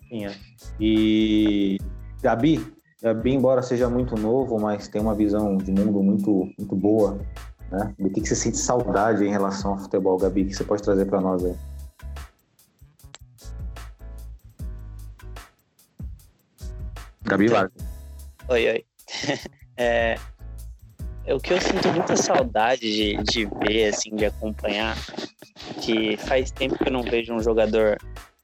[0.81, 1.79] E
[2.23, 7.21] Gabi, Gabi, embora seja muito novo, mas tem uma visão de mundo muito, muito boa
[7.71, 7.95] né?
[7.99, 11.07] Do que, que você sente saudade em relação ao futebol, Gabi, que você pode trazer
[11.07, 11.57] para nós aí?
[17.23, 17.69] Gabi vai.
[18.49, 18.85] Oi, oi.
[19.77, 20.17] é,
[21.29, 24.97] o que eu sinto muita saudade de, de ver, assim, de acompanhar,
[25.83, 27.99] que faz tempo que eu não vejo um jogador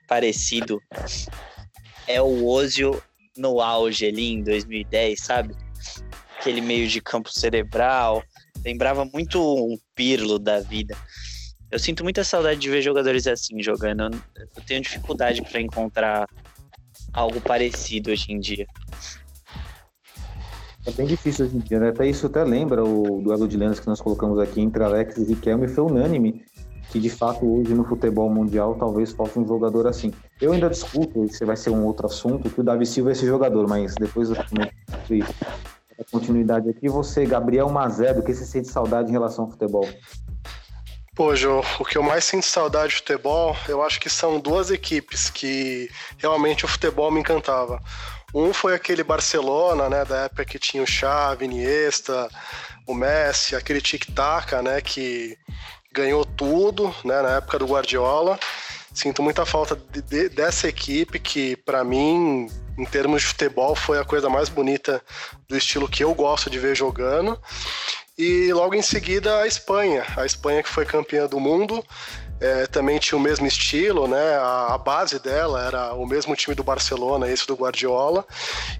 [0.08, 0.82] parecido,
[2.06, 3.02] é o Ozio
[3.36, 5.54] no auge ali em 2010, sabe?
[6.38, 8.24] Aquele meio de campo cerebral,
[8.64, 10.96] Lembrava muito um Pirlo da vida.
[11.70, 14.22] Eu sinto muita saudade de ver jogadores assim jogando.
[14.36, 16.28] Eu tenho dificuldade para encontrar
[17.12, 18.66] algo parecido hoje em dia.
[20.86, 21.88] É bem difícil hoje em dia, né?
[21.90, 25.24] Até isso até lembra o duelo de lendas que nós colocamos aqui entre Alex e
[25.24, 26.44] Riquelme, foi unânime
[26.90, 30.12] que de fato hoje no futebol mundial talvez falte um jogador assim.
[30.40, 33.24] Eu ainda discuto, isso vai ser um outro assunto, que o Davi Silva é esse
[33.24, 35.32] jogador, mas depois eu comento isso
[36.04, 36.88] continuidade aqui.
[36.88, 39.88] Você, Gabriel Mazé, do que você sente saudade em relação ao futebol?
[41.14, 44.70] Pô, Jô, o que eu mais sinto saudade de futebol, eu acho que são duas
[44.70, 47.80] equipes que realmente o futebol me encantava.
[48.34, 52.28] Um foi aquele Barcelona, né, da época que tinha o Xavi, Iniesta,
[52.86, 55.36] o Messi, aquele tic-tac, né, que
[55.92, 58.38] ganhou tudo, né, na época do Guardiola.
[58.92, 63.98] Sinto muita falta de, de, dessa equipe que, para mim, em termos de futebol, foi
[63.98, 65.02] a coisa mais bonita
[65.48, 67.40] do estilo que eu gosto de ver jogando.
[68.18, 71.84] E logo em seguida a Espanha, a Espanha que foi campeã do mundo,
[72.40, 74.36] é, também tinha o mesmo estilo, né?
[74.36, 78.24] A, a, base dela era o mesmo time do Barcelona, esse do Guardiola.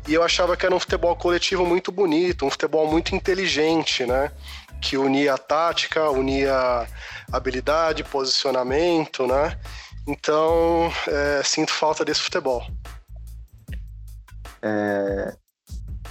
[0.09, 4.33] E eu achava que era um futebol coletivo muito bonito, um futebol muito inteligente, né?
[4.81, 6.89] Que unia a tática, unia
[7.31, 9.59] habilidade, posicionamento, né?
[10.07, 12.67] Então, é, sinto falta desse futebol.
[14.63, 15.37] É,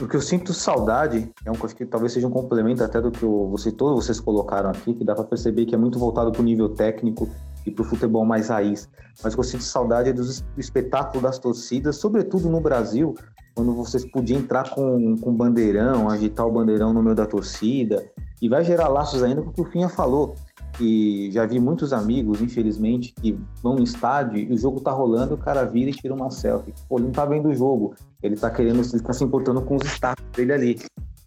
[0.02, 3.12] o que eu sinto saudade é um coisa que talvez seja um complemento até do
[3.12, 6.42] que você, todos vocês colocaram aqui, que dá para perceber que é muito voltado para
[6.42, 7.30] o nível técnico
[7.66, 8.90] e para o futebol mais raiz.
[9.24, 10.24] Mas o que eu sinto saudade é do,
[10.58, 13.14] espetáculo das torcidas, sobretudo no Brasil,
[13.54, 18.10] quando vocês podiam entrar com, com bandeirão, agitar o bandeirão no meio da torcida,
[18.42, 20.36] e vai gerar laços ainda com o o Finha falou
[20.74, 25.36] que já vi muitos amigos, infelizmente, que vão no estádio e o jogo tá rolando,
[25.36, 26.74] o cara vira e tira uma selfie.
[26.88, 29.76] Pô, ele não tá vendo o jogo, ele tá querendo, ele tá se importando com
[29.76, 30.80] os status dele ali.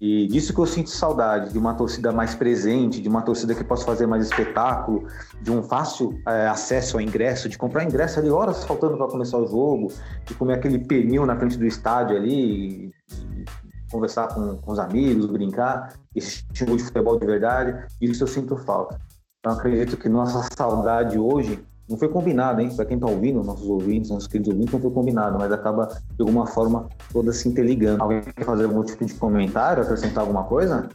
[0.05, 3.63] E disso que eu sinto saudade, de uma torcida mais presente, de uma torcida que
[3.63, 5.07] possa fazer mais espetáculo,
[5.41, 9.39] de um fácil é, acesso ao ingresso, de comprar ingresso ali horas faltando para começar
[9.39, 9.93] o jogo,
[10.27, 13.45] de comer aquele pernil na frente do estádio ali, e, e
[13.93, 18.57] conversar com, com os amigos, brincar, esse tipo de futebol de verdade, isso eu sinto
[18.57, 18.99] falta.
[19.43, 21.59] Então acredito que nossa saudade hoje
[21.91, 22.71] não foi combinada, hein?
[22.77, 26.21] Para quem está ouvindo, nossos ouvintes, nossos queridos ouvintes, não foi combinado, mas acaba de
[26.21, 28.01] alguma forma toda se interligando.
[28.01, 30.89] Alguém quer fazer algum tipo de comentário, acrescentar alguma coisa?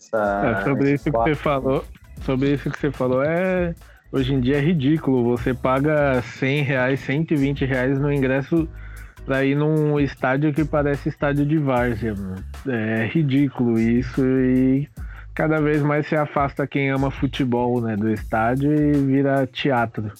[0.00, 0.60] Essa...
[0.60, 1.84] É, sobre isso que você falou,
[2.22, 3.74] sobre isso que você falou, é
[4.10, 5.36] hoje em dia é ridículo.
[5.36, 8.66] Você paga 100 reais, 120 reais no ingresso
[9.26, 12.14] para ir num estádio que parece estádio de várzea.
[12.66, 14.88] É ridículo isso e
[15.36, 20.10] cada vez mais se afasta quem ama futebol né, do estádio e vira teatro.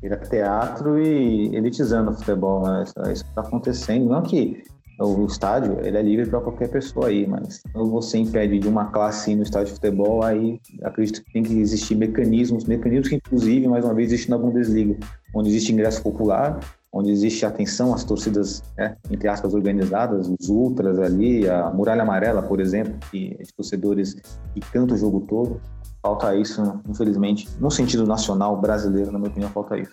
[0.00, 2.84] Vira teatro e elitizando o futebol, né?
[3.12, 4.08] Isso está acontecendo.
[4.08, 4.62] Não que
[4.98, 8.86] o estádio ele é livre para qualquer pessoa aí, mas quando você impede de uma
[8.86, 13.68] classe no estádio de futebol, aí acredito que tem que existir mecanismos, mecanismos que inclusive,
[13.68, 14.96] mais uma vez, existem na Bundesliga,
[15.34, 16.58] onde existe ingresso popular,
[16.94, 22.40] onde existe atenção às torcidas, né, entre aspas, organizadas, os ultras ali, a Muralha Amarela,
[22.40, 24.14] por exemplo, que de torcedores
[24.54, 25.60] que canta o jogo todo.
[26.00, 29.90] Falta isso, infelizmente, no sentido nacional brasileiro, na minha opinião, falta isso.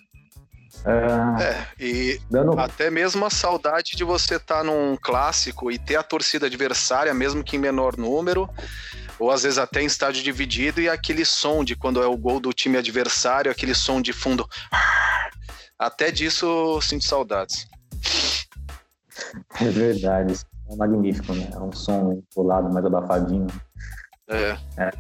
[0.86, 5.96] É, É, e dando, até mesmo a saudade de você estar num clássico e ter
[5.96, 8.48] a torcida adversária, mesmo que em menor número,
[9.18, 12.40] ou às vezes até em estádio dividido, e aquele som de quando é o gol
[12.40, 14.48] do time adversário, aquele som de fundo.
[15.82, 17.68] Até disso sinto saudades.
[19.60, 20.36] é verdade,
[20.70, 21.50] é magnífico, né?
[21.52, 23.48] É um som colado, mais abafadinho,
[24.78, 24.92] É,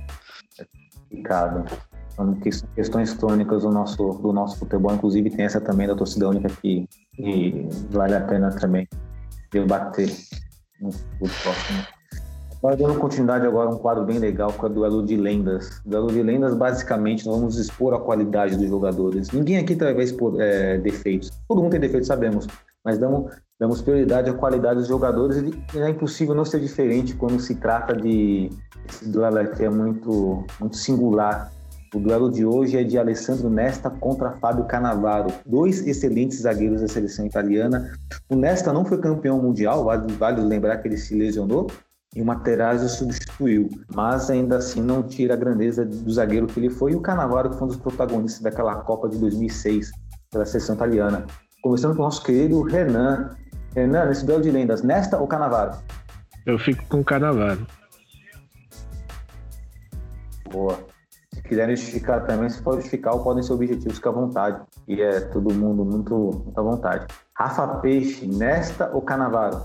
[1.07, 1.59] complicado.
[1.59, 1.77] Então,
[2.09, 6.49] são questões tônicas do nosso, do nosso futebol, inclusive tem essa também da torcida única
[6.49, 8.89] que, que vale a pena também
[9.51, 10.09] debater
[10.79, 12.00] no futuro próximo.
[12.61, 15.81] Agora, dando continuidade agora, um quadro bem legal com o duelo de lendas.
[15.83, 19.31] Duelo de lendas, basicamente, nós vamos expor a qualidade dos jogadores.
[19.31, 21.31] Ninguém aqui vai expor é, defeitos.
[21.47, 22.45] Todo mundo tem defeitos, sabemos.
[22.85, 27.39] Mas damos, damos prioridade à qualidade dos jogadores e é impossível não ser diferente quando
[27.39, 28.51] se trata de
[28.87, 31.51] esse duelo aqui é muito, muito singular.
[31.95, 36.87] O duelo de hoje é de Alessandro Nesta contra Fábio Cannavaro, dois excelentes zagueiros da
[36.87, 37.91] seleção italiana.
[38.29, 41.67] O Nesta não foi campeão mundial, vale, vale lembrar que ele se lesionou
[42.15, 46.59] e o Materazzi o substituiu, mas ainda assim não tira a grandeza do zagueiro que
[46.59, 46.91] ele foi.
[46.91, 49.91] E o Cannavaro, que foi um dos protagonistas daquela Copa de 2006
[50.29, 51.25] pela seleção italiana.
[51.61, 53.29] Começando com o nosso querido Renan.
[53.73, 55.77] Renan, nesse duelo de lendas, Nesta ou Cannavaro?
[56.45, 57.65] Eu fico com o Canavaro.
[60.51, 60.77] Boa.
[61.33, 64.61] Se quiserem justificar também, se for justificar, podem ser objetivos, fica à vontade.
[64.85, 67.07] E é todo mundo muito, muito à vontade.
[67.33, 69.61] Rafa Peixe, Nesta ou Canavaro?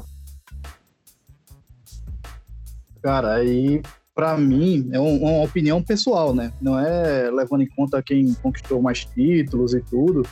[3.06, 3.80] Cara, aí
[4.16, 6.52] pra mim é um- uma opinião pessoal, né?
[6.60, 10.24] Não é levando em conta quem conquistou mais títulos e tudo.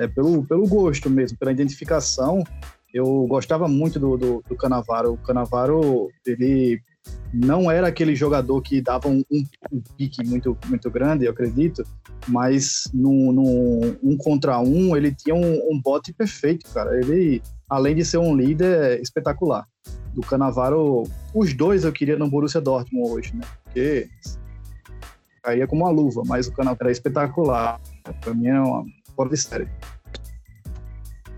[0.00, 2.42] É pelo, pelo gosto mesmo, pela identificação.
[2.94, 5.12] Eu gostava muito do, do, do Canavaro.
[5.12, 6.80] O Canavaro, ele
[7.30, 11.84] não era aquele jogador que dava um, um, um pique muito, muito grande, eu acredito,
[12.26, 16.96] mas no, no um contra um ele tinha um, um bote perfeito, cara.
[16.96, 19.66] Ele, além de ser um líder espetacular.
[20.14, 21.02] Do Canavaro,
[21.34, 23.44] os dois eu queria no Borussia Dortmund hoje, né?
[23.64, 24.08] Porque
[25.42, 27.80] caía como uma luva, mas o Canavaro era espetacular.
[28.20, 28.84] Pra mim é uma
[29.16, 29.68] fora de série.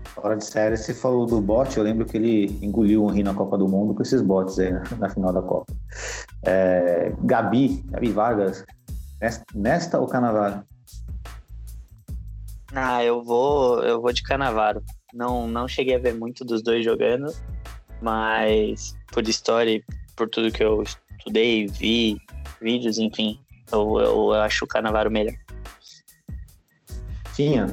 [0.05, 3.33] Fora de série, você falou do bote, eu lembro que ele engoliu um rio na
[3.33, 5.71] Copa do Mundo com esses botes aí, né, na final da Copa.
[6.43, 8.65] É, Gabi, Gabi Vargas,
[9.21, 10.63] Nesta, Nesta ou Canavaro?
[12.73, 14.83] Ah, eu vou, eu vou de Canavaro.
[15.13, 17.31] Não, não cheguei a ver muito dos dois jogando,
[18.01, 19.83] mas por história, e
[20.15, 22.17] por tudo que eu estudei, vi,
[22.61, 23.39] vídeos, enfim,
[23.71, 25.35] eu, eu acho o Canavaro melhor.
[27.35, 27.67] Tinha.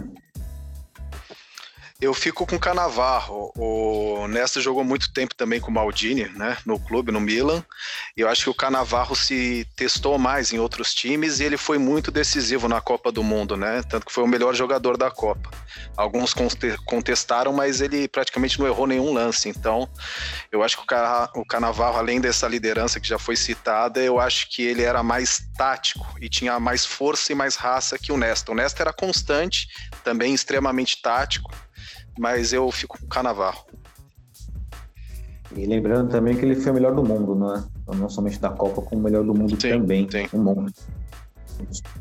[2.00, 3.52] Eu fico com o Canavarro.
[3.56, 6.58] O Nesta jogou muito tempo também com o Maldini, né?
[6.66, 7.64] No clube, no Milan.
[8.16, 12.10] Eu acho que o Canavarro se testou mais em outros times e ele foi muito
[12.10, 13.82] decisivo na Copa do Mundo, né?
[13.88, 15.50] Tanto que foi o melhor jogador da Copa.
[15.96, 19.48] Alguns conte- contestaram, mas ele praticamente não errou nenhum lance.
[19.48, 19.88] Então,
[20.50, 20.82] eu acho que
[21.36, 25.42] o Canavarro, além dessa liderança que já foi citada, eu acho que ele era mais
[25.56, 28.50] tático e tinha mais força e mais raça que o Nesta.
[28.50, 29.68] O Nesta era constante,
[30.02, 31.52] também extremamente tático
[32.18, 33.64] mas eu fico com o Canavarro.
[35.56, 37.64] E lembrando também que ele foi o melhor do mundo, não é?
[37.82, 40.08] Então, não somente da Copa, como o melhor do mundo Sim, também.
[40.10, 40.26] sim.
[40.32, 40.72] Um mundo.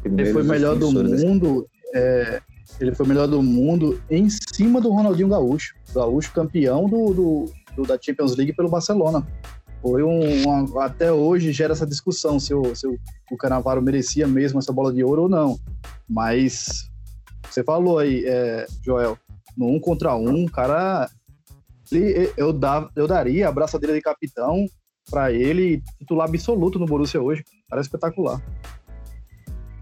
[0.04, 1.67] Ele foi o melhor do mundo.
[1.93, 2.41] é,
[2.80, 5.76] ele foi o melhor do mundo em cima do Ronaldinho Gaúcho.
[5.93, 7.45] Gaúcho campeão do, do-
[7.76, 9.26] do- da Champions League pelo Barcelona.
[9.82, 12.97] Foi um, uma- até hoje gera essa discussão se, o, se o,
[13.32, 15.60] o Canavaro merecia mesmo essa bola de ouro ou não.
[16.10, 16.89] Mas
[17.47, 19.17] você falou aí, é, Joel,
[19.58, 21.10] no um contra um, cara,
[21.92, 24.66] ele- eu, dava, eu daria a braçadeira de capitão
[25.10, 27.44] para ele, titular absoluto no Borussia hoje.
[27.70, 28.42] Cara, é espetacular.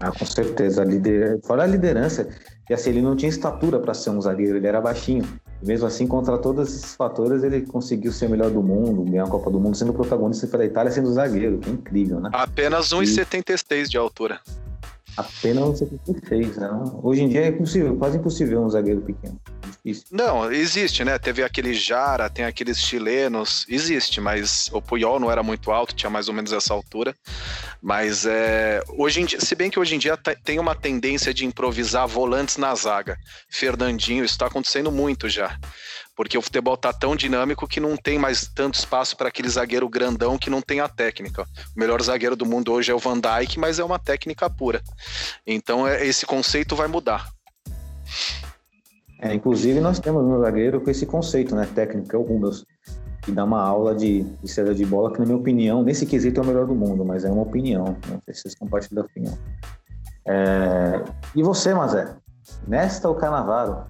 [0.00, 0.82] Ah, com certeza.
[0.82, 1.40] A lider...
[1.44, 2.28] Fora a liderança,
[2.68, 5.24] e assim, ele não tinha estatura para ser um zagueiro, ele era baixinho.
[5.62, 9.24] E mesmo assim, contra todos esses fatores, ele conseguiu ser o melhor do mundo, ganhar
[9.24, 11.58] a Copa do Mundo, sendo protagonista pela Itália, sendo zagueiro.
[11.58, 12.30] Que é incrível, né?
[12.32, 14.40] Apenas 1,76 de altura.
[15.16, 16.70] Apenas um 76, né?
[17.02, 19.38] Hoje em dia é impossível, quase impossível um zagueiro pequeno.
[20.10, 21.18] Não, existe, né?
[21.18, 26.08] Teve aquele Jara, tem aqueles chilenos, existe, mas o Puyol não era muito alto, tinha
[26.08, 27.14] mais ou menos essa altura.
[27.82, 31.34] Mas é, hoje em dia, se bem que hoje em dia te- tem uma tendência
[31.34, 33.18] de improvisar volantes na zaga.
[33.50, 35.58] Fernandinho, isso está acontecendo muito já.
[36.14, 39.88] Porque o futebol tá tão dinâmico que não tem mais tanto espaço para aquele zagueiro
[39.88, 41.42] grandão que não tem a técnica.
[41.74, 44.82] O melhor zagueiro do mundo hoje é o Van Dijk, mas é uma técnica pura.
[45.46, 47.28] Então é- esse conceito vai mudar.
[49.20, 51.68] É, inclusive, nós temos um zagueiro com esse conceito, né?
[51.74, 52.66] Técnico, é o Hummels,
[53.22, 56.42] que dá uma aula de, de de bola, que, na minha opinião, nesse quesito é
[56.42, 57.96] o melhor do mundo, mas é uma opinião.
[58.08, 59.38] Não sei se vocês compartilham da opinião.
[60.26, 61.04] É,
[61.36, 62.14] E você, Mazé?
[62.66, 63.86] Nesta ou Canavaro?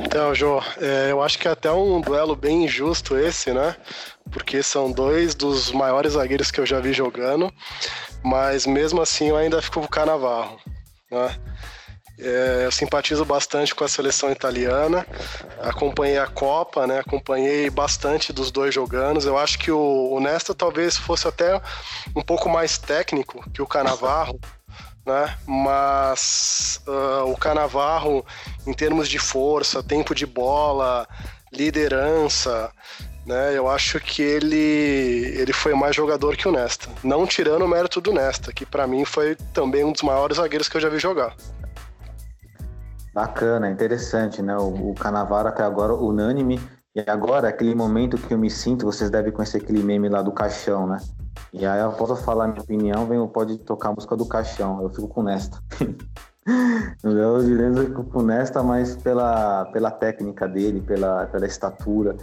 [0.00, 3.76] Então, Jô, é, eu acho que é até um duelo bem injusto esse, né?
[4.30, 7.52] Porque são dois dos maiores zagueiros que eu já vi jogando,
[8.22, 10.58] mas mesmo assim eu ainda fico com o Canavarro,
[11.10, 11.36] né?
[12.18, 15.06] É, eu simpatizo bastante com a seleção italiana,
[15.60, 17.00] acompanhei a Copa, né?
[17.00, 19.20] Acompanhei bastante dos dois jogando.
[19.26, 21.60] Eu acho que o, o Nesta talvez fosse até
[22.14, 24.38] um pouco mais técnico que o Canavarro
[25.06, 25.36] né?
[25.46, 28.24] Mas uh, o Canavarro,
[28.66, 31.06] em termos de força, tempo de bola,
[31.52, 32.70] liderança,
[33.26, 33.56] né?
[33.56, 36.88] Eu acho que ele ele foi mais jogador que o Nesta.
[37.02, 40.68] Não tirando o mérito do Nesta, que para mim foi também um dos maiores zagueiros
[40.68, 41.34] que eu já vi jogar.
[43.14, 44.56] Bacana, interessante, né?
[44.56, 46.60] O, o Canavaro até agora unânime.
[46.94, 50.30] E agora, aquele momento que eu me sinto, vocês devem conhecer aquele meme lá do
[50.30, 50.98] caixão, né?
[51.52, 54.90] E aí eu posso falar minha opinião, vem, pode tocar a música do caixão, eu
[54.90, 55.58] fico com Nesta.
[57.04, 62.16] Eu fico com Nesta, mas pela, pela técnica dele, pela, pela estatura.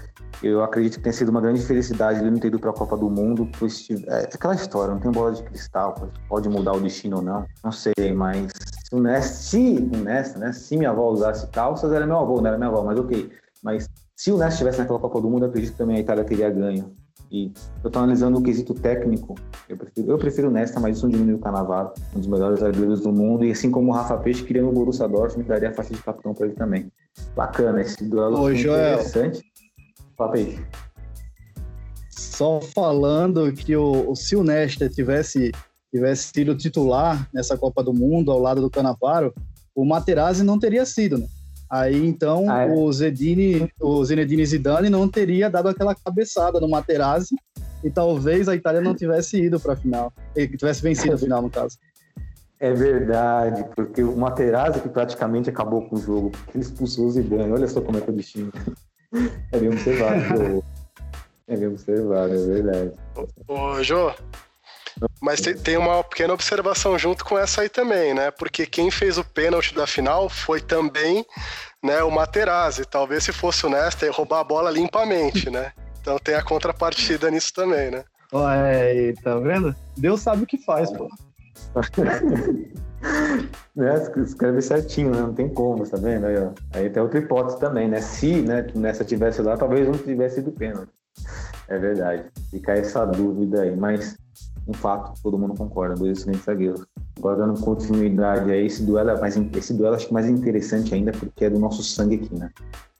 [0.43, 2.97] Eu acredito que tenha sido uma grande felicidade ele não ter ido para a Copa
[2.97, 3.49] do Mundo.
[3.57, 5.95] Pois, é aquela história, não tem bola de cristal,
[6.27, 8.51] pode mudar o destino ou não, não sei, mas
[8.83, 12.47] se o Nesta, se Nesta, né, se minha avó usasse calças, era meu avô, não
[12.47, 13.31] era minha avó, mas ok.
[13.63, 16.49] Mas se o Nesta estivesse naquela Copa do Mundo, acredito que também a Itália teria
[16.49, 16.93] ganho.
[17.31, 17.51] E
[17.83, 19.35] eu tô analisando o quesito técnico.
[19.67, 23.01] Eu prefiro, eu prefiro Nesta, mas isso não diminui o Canavaro, um dos melhores zagueiros
[23.01, 23.45] do mundo.
[23.45, 26.33] E assim como o Rafa Peixe queria no Borussia Dortmund, daria a faixa de capitão
[26.33, 26.91] para ele também.
[27.35, 28.93] Bacana, esse duelo Ô, Joel.
[28.95, 29.41] interessante.
[30.17, 30.65] Rafa Peixe.
[32.09, 35.51] Só falando que o, o se o Nesta tivesse,
[35.93, 39.33] tivesse sido titular nessa Copa do Mundo ao lado do Canavaro,
[39.75, 41.27] o Materazzi não teria sido, né?
[41.69, 42.71] Aí então Ah, é?
[42.71, 47.35] o Zedini, o Zinedine Zidane não teria dado aquela cabeçada no Materazzi
[47.83, 51.41] e talvez a Itália não tivesse ido para a final, e tivesse vencido a final
[51.41, 51.77] no caso.
[52.59, 57.11] É verdade, porque o Materazzi que praticamente acabou com o jogo, porque ele expulsou o
[57.11, 57.51] Zidane.
[57.53, 58.51] Olha só como é que é o destino.
[59.51, 60.63] É bem observado.
[61.51, 62.91] É bem observado, é verdade.
[63.47, 64.11] Ô, Jô,
[65.21, 68.31] mas tem, tem uma pequena observação junto com essa aí também, né?
[68.31, 71.25] Porque quem fez o pênalti da final foi também
[71.83, 72.85] né, o Materazzi.
[72.85, 75.71] Talvez se fosse o Nesta, ia roubar a bola limpamente, né?
[76.01, 78.03] Então tem a contrapartida nisso também, né?
[78.33, 79.75] Ué, tá vendo?
[79.97, 81.09] Deus sabe o que faz, pô.
[83.75, 84.07] né?
[84.23, 85.21] Escreve certinho, né?
[85.21, 86.27] Não tem como, tá vendo?
[86.27, 86.51] Aí, ó.
[86.73, 88.01] Aí tem outra hipótese também, né?
[88.01, 90.91] Se né, nessa tivesse lá, talvez não tivesse sido pênalti.
[91.67, 92.25] É verdade.
[92.51, 94.17] Fica essa dúvida aí, mas
[94.69, 96.85] um fato, todo mundo concorda, dois excelentes zagueiros.
[97.17, 101.11] Agora dando continuidade a esse duelo, é mais, esse duelo acho que mais interessante ainda,
[101.11, 102.49] porque é do nosso sangue aqui, né?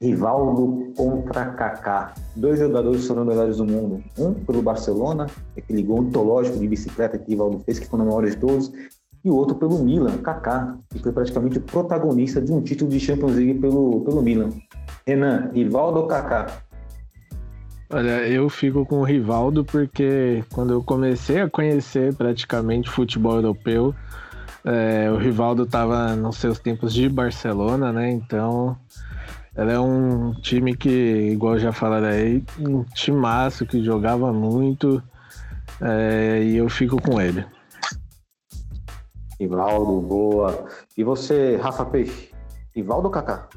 [0.02, 2.14] Rivaldo contra Kaká.
[2.36, 4.04] Dois jogadores foram melhores do mundo.
[4.18, 8.26] Um pelo Barcelona, aquele gol ontológico de bicicleta que Rivaldo fez, que foi na maior
[8.26, 8.72] de todos.
[9.24, 13.00] E o outro pelo Milan, Kaká, que foi praticamente o protagonista de um título de
[13.00, 14.50] Champions League pelo, pelo Milan.
[15.06, 16.48] Renan, Rivaldo ou Kaká?
[17.92, 23.96] Olha, eu fico com o Rivaldo porque quando eu comecei a conhecer praticamente futebol europeu,
[24.64, 28.12] é, o Rivaldo estava nos seus tempos de Barcelona, né?
[28.12, 28.78] Então,
[29.56, 35.02] ela é um time que, igual já falaram aí, um timaço que jogava muito
[35.82, 37.44] é, e eu fico com ele.
[39.40, 40.66] Rivaldo, boa.
[40.96, 42.30] E você, Rafa Peixe?
[42.76, 43.50] Rivaldo ou Kaká?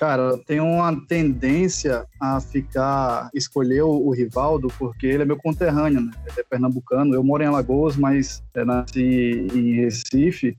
[0.00, 6.00] Cara, eu tenho uma tendência a ficar, escolher o, Rivaldo, porque ele é meu conterrâneo,
[6.00, 6.10] né?
[6.26, 7.14] Ele é pernambucano.
[7.14, 10.56] Eu moro em Alagoas, mas é, nasci em Recife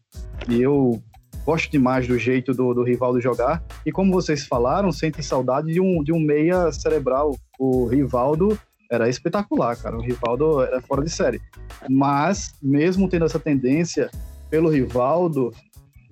[0.48, 1.02] e eu
[1.44, 3.64] gosto demais do jeito do, do Rivaldo jogar.
[3.84, 7.36] E como vocês falaram, sentem saudade de um, de um meia cerebral.
[7.58, 8.56] O Rivaldo
[8.92, 9.98] era espetacular, cara.
[9.98, 11.42] O Rivaldo era fora de série.
[11.90, 14.12] Mas, mesmo tendo essa tendência
[14.52, 15.52] pelo Rivaldo,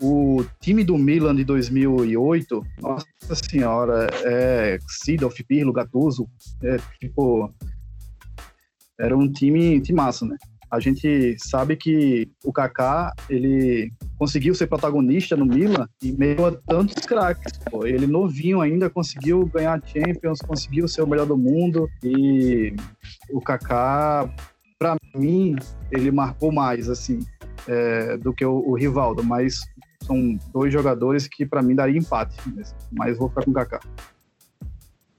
[0.01, 3.05] o time do Milan de 2008, nossa
[3.49, 6.27] senhora, é Sidorf, Pirlo, Gattuso,
[6.63, 7.53] é tipo
[8.99, 10.35] era um time, time massa, né?
[10.69, 16.51] A gente sabe que o Kaká, ele conseguiu ser protagonista no Milan e meio a
[16.51, 17.57] tantos craques.
[17.71, 17.87] Pô.
[17.87, 22.75] Ele novinho ainda conseguiu ganhar Champions, conseguiu ser o melhor do mundo e
[23.31, 24.29] o Kaká,
[24.77, 25.55] para mim,
[25.91, 27.19] ele marcou mais assim
[27.67, 29.61] é, do que o, o Rivaldo, mas
[30.01, 32.35] são dois jogadores que para mim daria empate,
[32.91, 33.79] mas vou ficar com o Kaká.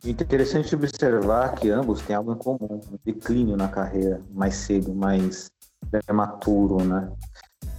[0.04, 5.50] Interessante observar que ambos têm algo em comum, um declínio na carreira mais cedo, mais
[5.90, 7.10] prematuro, né?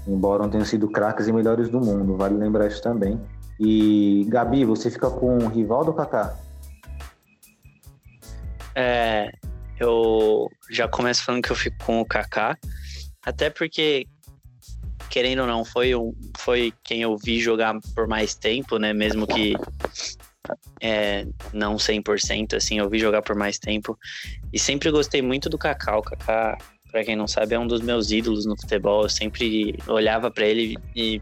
[0.07, 3.19] Embora não tenham sido craques e melhores do mundo, vale lembrar isso também.
[3.59, 6.35] E Gabi, você fica com o Rivaldo ou Kaká?
[8.75, 9.31] É,
[9.79, 12.55] eu já começo falando que eu fico com o Kaká,
[13.25, 14.05] até porque
[15.11, 18.93] querendo ou não, foi, um, foi quem eu vi jogar por mais tempo, né?
[18.93, 19.53] Mesmo que
[20.81, 23.99] é, não 100%, assim, eu vi jogar por mais tempo.
[24.53, 25.97] E sempre gostei muito do Kaká.
[25.97, 26.57] O Kaká,
[26.89, 29.03] pra quem não sabe, é um dos meus ídolos no futebol.
[29.03, 31.21] Eu sempre olhava para ele e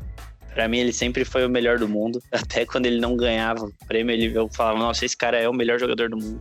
[0.53, 2.21] para mim ele sempre foi o melhor do mundo.
[2.31, 5.53] Até quando ele não ganhava o prêmio, ele, eu falava, nossa, esse cara é o
[5.53, 6.39] melhor jogador do mundo.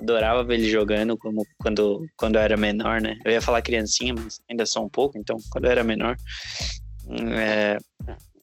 [0.00, 3.18] Adorava ver ele jogando como quando, quando eu era menor, né?
[3.24, 6.16] Eu ia falar criancinha, mas ainda sou um pouco, então quando eu era menor.
[7.36, 7.78] É,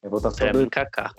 [0.03, 1.11] Eu vou estar pra mim, Kaká.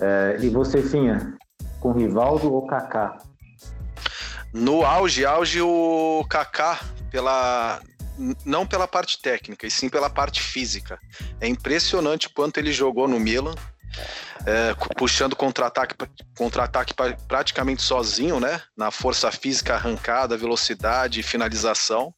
[0.00, 1.36] É, e você, Finha,
[1.80, 3.18] com Rivaldo ou Kaká?
[4.52, 6.80] No auge, auge o Kaká
[7.10, 7.80] pela
[8.44, 10.98] não pela parte técnica, e sim pela parte física.
[11.40, 13.54] É impressionante quanto ele jogou no Milan,
[14.46, 15.94] é, puxando contra-ataque
[16.36, 16.94] contra-ataque
[17.26, 18.60] praticamente sozinho, né?
[18.76, 22.14] Na força física arrancada, velocidade, finalização.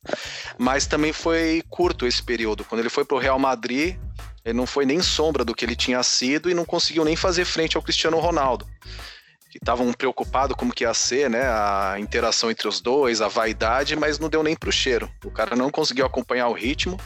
[0.59, 2.65] Mas também foi curto esse período.
[2.65, 3.97] Quando ele foi para o Real Madrid,
[4.45, 7.45] ele não foi nem sombra do que ele tinha sido e não conseguiu nem fazer
[7.45, 8.67] frente ao Cristiano Ronaldo
[9.51, 13.97] que estavam preocupados como que ia ser, né, a interação entre os dois, a vaidade,
[13.97, 15.11] mas não deu nem pro cheiro.
[15.25, 16.97] O cara não conseguiu acompanhar o ritmo,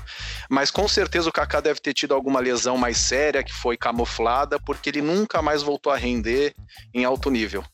[0.51, 4.61] mas com certeza o Kaká deve ter tido alguma lesão mais séria que foi camuflada,
[4.61, 6.55] porque ele nunca mais voltou a render
[6.93, 7.65] em alto nível.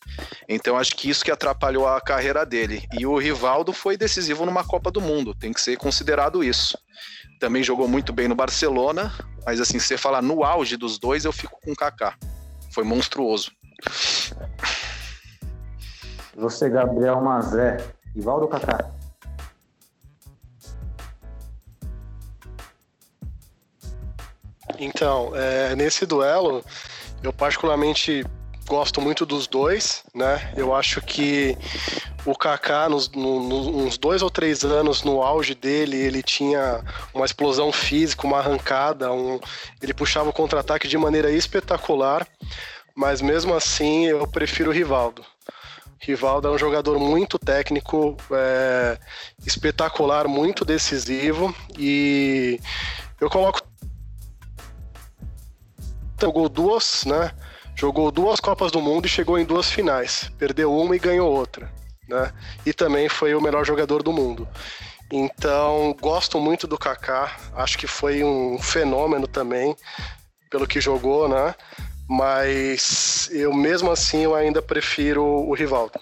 [0.48, 2.86] Então acho que isso que atrapalhou a carreira dele.
[2.96, 6.78] E o Rivaldo foi decisivo numa Copa do Mundo, tem que ser considerado isso.
[7.40, 9.12] Também jogou muito bem no Barcelona,
[9.44, 12.14] mas assim, se você falar no auge dos dois, eu fico com o Kaká.
[12.72, 13.50] Foi monstruoso.
[16.36, 17.76] Você, Gabriel Mazé,
[18.14, 18.90] Ivaldo Kaká.
[24.78, 26.64] Então, é, nesse duelo,
[27.22, 28.24] eu particularmente
[28.66, 30.52] gosto muito dos dois, né?
[30.56, 31.58] Eu acho que
[32.24, 37.26] o Kaká, nos, no, uns dois ou três anos no auge dele, ele tinha uma
[37.26, 39.40] explosão física, uma arrancada, um,
[39.82, 42.26] ele puxava o contra-ataque de maneira espetacular
[42.94, 45.24] mas mesmo assim eu prefiro o Rivaldo.
[46.00, 48.98] Rivaldo é um jogador muito técnico, é,
[49.46, 52.58] espetacular, muito decisivo e
[53.20, 53.60] eu coloco
[56.20, 57.32] jogou duas, né?
[57.74, 60.30] Jogou duas Copas do Mundo e chegou em duas finais.
[60.38, 61.72] Perdeu uma e ganhou outra,
[62.08, 62.32] né?
[62.64, 64.46] E também foi o melhor jogador do mundo.
[65.10, 69.74] Então, gosto muito do Kaká, acho que foi um fenômeno também
[70.50, 71.54] pelo que jogou, né?
[72.10, 76.00] Mas eu mesmo assim eu ainda prefiro o Rivaldo.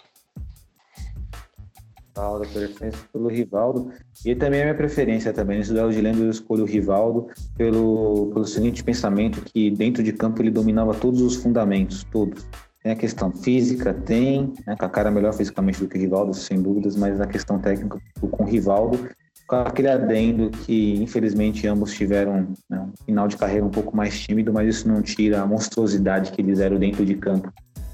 [2.16, 3.92] Rivaldo, preferência pelo Rivaldo.
[4.24, 5.58] E também a minha preferência também.
[5.58, 7.28] Nesse duelo de lendas eu escolho o Rivaldo
[7.58, 12.46] pelo, pelo seguinte pensamento, que dentro de campo ele dominava todos os fundamentos, todos.
[12.82, 16.62] Tem a questão física, tem, né, Kaká era melhor fisicamente do que o Rivaldo, sem
[16.62, 19.10] dúvidas, mas na questão técnica, com o Rivaldo,
[19.48, 24.20] com aquele adendo que infelizmente ambos tiveram né, um final de carreira um pouco mais
[24.20, 27.50] tímido, mas isso não tira a monstruosidade que eles eram dentro de campo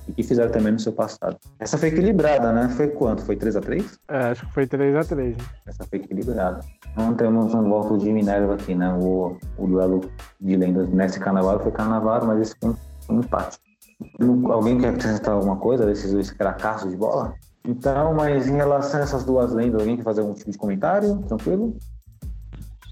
[0.09, 1.39] e que fizeram também no seu passado.
[1.59, 2.69] Essa foi equilibrada, né?
[2.71, 3.23] Foi quanto?
[3.23, 5.45] Foi 3 a 3 É, acho que foi 3 a 3 né?
[5.65, 6.61] Essa foi equilibrada.
[6.97, 8.93] Não temos um voto de Minerva aqui, né?
[8.93, 10.01] O, o duelo
[10.41, 12.75] de lendas nesse carnaval foi carnaval, mas esse foi
[13.09, 13.59] um empate.
[14.51, 17.33] Alguém quer acrescentar alguma coisa desses dois cracassos de bola?
[17.67, 21.19] Então, mas em relação a essas duas lendas, alguém quer fazer algum tipo de comentário?
[21.27, 21.77] Tranquilo?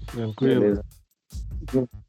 [0.07, 0.61] Tranquilo.
[0.61, 0.83] Beleza.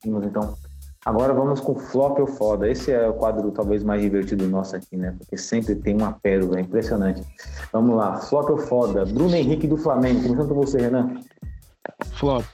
[0.05, 0.57] Então,
[1.05, 2.69] agora vamos com flop ou foda.
[2.69, 5.15] Esse é o quadro talvez mais divertido nosso aqui, né?
[5.19, 7.23] Porque sempre tem uma pérola, é impressionante.
[7.71, 9.05] Vamos lá, flop ou foda.
[9.05, 10.23] Bruno Henrique do Flamengo.
[10.23, 11.21] Começando com você, Renan.
[12.15, 12.45] Flop.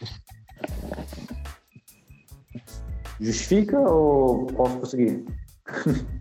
[3.20, 5.24] Justifica ou posso conseguir?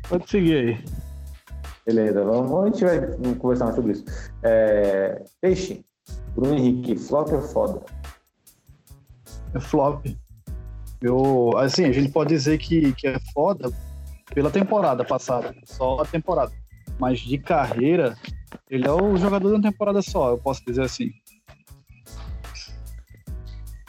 [0.07, 1.08] Pode seguir aí.
[1.89, 4.05] Beleza, vamos, a gente vai conversar mais sobre isso.
[4.43, 5.83] É, Peixe,
[6.35, 7.81] Bruno Henrique, flop ou foda?
[9.55, 10.05] É flop.
[11.01, 13.71] Eu, assim, a gente pode dizer que, que é foda
[14.35, 16.51] pela temporada passada, só a temporada.
[16.99, 18.15] Mas de carreira,
[18.69, 21.09] ele é o jogador de uma temporada só, eu posso dizer assim.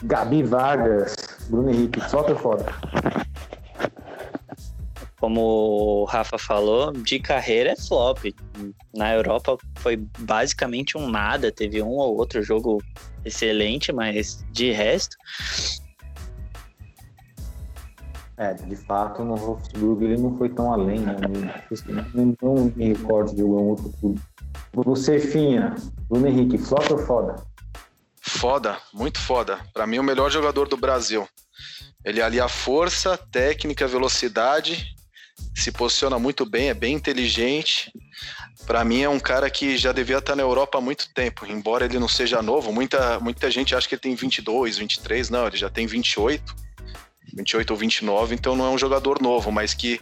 [0.03, 1.15] Gabi Vargas,
[1.47, 2.65] Bruno Henrique, flop ou foda?
[5.21, 8.33] Como o Rafa falou, de carreira é flop.
[8.91, 12.83] Na Europa foi basicamente um nada, teve um ou outro jogo
[13.23, 15.15] excelente, mas de resto.
[18.35, 21.15] É, de fato, no Wolfsburg ele não foi tão além, né?
[22.15, 24.19] Não, não me recordo de algum outro clube.
[24.73, 25.75] Você, Finha,
[26.09, 27.35] Bruno Henrique, flop ou foda?
[28.19, 29.59] Foda, muito foda.
[29.71, 31.27] Para mim, o melhor jogador do Brasil.
[32.03, 34.95] Ele alia força, técnica, velocidade
[35.55, 37.91] se posiciona muito bem, é bem inteligente.
[38.65, 41.85] Para mim é um cara que já devia estar na Europa há muito tempo, embora
[41.85, 42.71] ele não seja novo.
[42.71, 46.71] Muita, muita gente acha que ele tem 22, 23, não, ele já tem 28.
[47.33, 50.01] 28 ou 29, então não é um jogador novo, mas que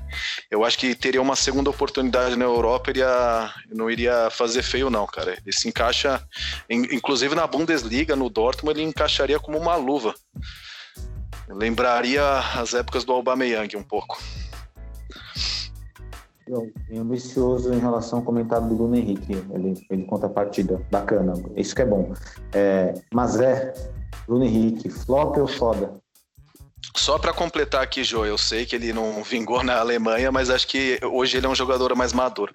[0.49, 4.89] eu acho que teria uma segunda oportunidade na Europa, ele ia, não iria fazer feio
[4.89, 5.37] não, cara.
[5.45, 6.23] Ele se encaixa,
[6.69, 10.15] inclusive na Bundesliga, no Dortmund, ele encaixaria como uma luva.
[11.47, 12.23] Lembraria
[12.55, 14.19] as épocas do Aubameyang um pouco.
[16.95, 19.33] Ambicioso em relação ao comentário do Bruno Henrique.
[19.53, 20.81] Ele, ele conta a partida.
[20.89, 21.33] Bacana.
[21.55, 22.13] Isso que é bom.
[22.53, 23.73] É, mas é,
[24.27, 25.99] Bruno Henrique, flop ou foda?
[26.95, 30.67] Só para completar aqui, Jô, eu sei que ele não vingou na Alemanha, mas acho
[30.67, 32.53] que hoje ele é um jogador mais maduro.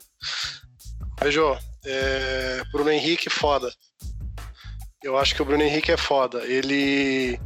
[1.20, 2.62] Aí, Jô, é...
[2.72, 3.72] Bruno Henrique, foda.
[5.03, 6.45] Eu acho que o Bruno Henrique é foda.
[6.45, 7.38] Ele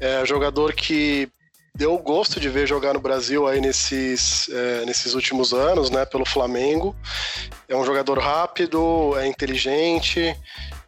[0.00, 1.30] é um jogador que
[1.78, 6.26] deu gosto de ver jogar no Brasil aí nesses, é, nesses últimos anos, né, pelo
[6.26, 6.94] Flamengo.
[7.68, 10.36] É um jogador rápido, é inteligente,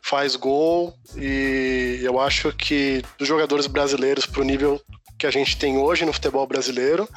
[0.02, 4.80] faz gol e eu acho que dos jogadores brasileiros para o nível
[5.16, 7.08] que a gente tem hoje no futebol brasileiro,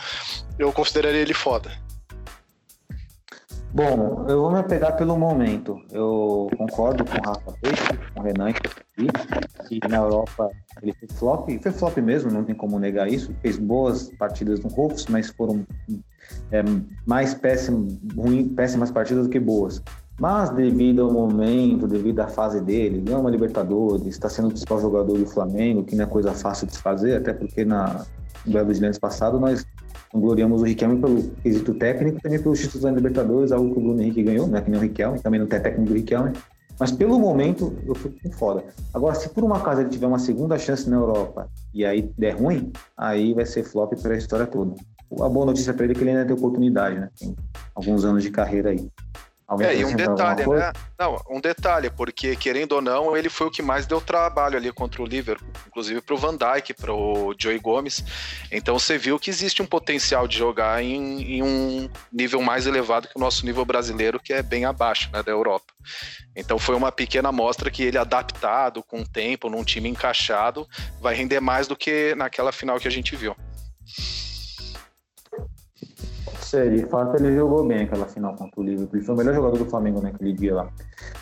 [0.59, 1.71] eu consideraria ele foda.
[3.73, 5.81] Bom, eu vou me apegar pelo momento.
[5.91, 8.61] Eu concordo com o Rafa Peixe, com o Renan, que
[9.89, 10.49] na Europa
[10.81, 13.33] ele fez flop, e foi flop mesmo, não tem como negar isso.
[13.41, 15.65] Fez boas partidas no Wolves, mas foram
[16.51, 16.63] é,
[17.05, 19.81] mais péssimas, ruim, péssimas partidas do que boas.
[20.19, 24.79] Mas devido ao momento, devido à fase dele, ganhou uma Libertadores, está sendo o principal
[24.79, 28.05] jogador do Flamengo, que não é coisa fácil de se fazer, até porque na
[28.45, 29.65] Belo Horizonte passado nós
[30.13, 34.01] gloriamos o Riquelme pelo quesito técnico, também pelos títulos da Libertadores, algo que o Bruno
[34.01, 34.61] Henrique ganhou, né?
[34.61, 36.33] Que nem o Riquelme, também não tem técnico do Riquelme.
[36.79, 38.63] Mas pelo momento, eu fico com fora.
[38.93, 42.35] Agora, se por uma acaso ele tiver uma segunda chance na Europa e aí der
[42.35, 44.75] ruim, aí vai ser flop para a história toda.
[45.19, 47.09] A boa notícia para ele é que ele ainda tem oportunidade, né?
[47.17, 47.35] Tem
[47.75, 48.89] alguns anos de carreira aí.
[49.61, 50.71] É, e um detalhe, né?
[50.97, 54.71] Não, um detalhe, porque querendo ou não, ele foi o que mais deu trabalho ali
[54.71, 58.03] contra o Liverpool, inclusive para o Van Dijk, para o Joey Gomes.
[58.51, 63.07] Então você viu que existe um potencial de jogar em, em, um nível mais elevado
[63.07, 65.73] que o nosso nível brasileiro, que é bem abaixo né, da Europa.
[66.35, 70.67] Então foi uma pequena amostra que ele adaptado com o tempo, num time encaixado,
[71.01, 73.35] vai render mais do que naquela final que a gente viu
[76.53, 76.77] série.
[76.77, 78.97] De fato, ele jogou bem aquela final contra o Liverpool.
[78.97, 80.69] Ele foi o melhor jogador do Flamengo naquele dia lá.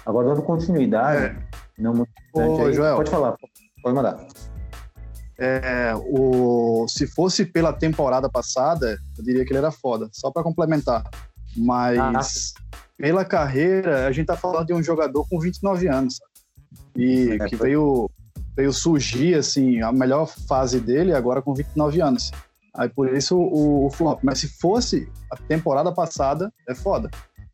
[0.06, 1.82] Agora, dando continuidade, é.
[1.82, 3.36] não muito Ô, aí, Joel, pode falar,
[3.82, 4.28] pode mandar.
[5.40, 10.44] É, o, se fosse pela temporada passada, eu diria que ele era foda, só para
[10.44, 11.04] complementar.
[11.58, 16.20] Mas ah, pela carreira, a gente tá falando de um jogador com 29 anos.
[16.96, 17.70] E é, que foi...
[17.70, 18.10] veio,
[18.56, 22.32] veio surgir assim, a melhor fase dele agora com 29 anos.
[22.74, 24.20] Aí por isso o, o flop.
[24.24, 27.10] Mas se fosse a temporada passada, é foda.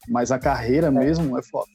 [0.07, 0.91] Mas a carreira é.
[0.91, 1.67] mesmo é foda.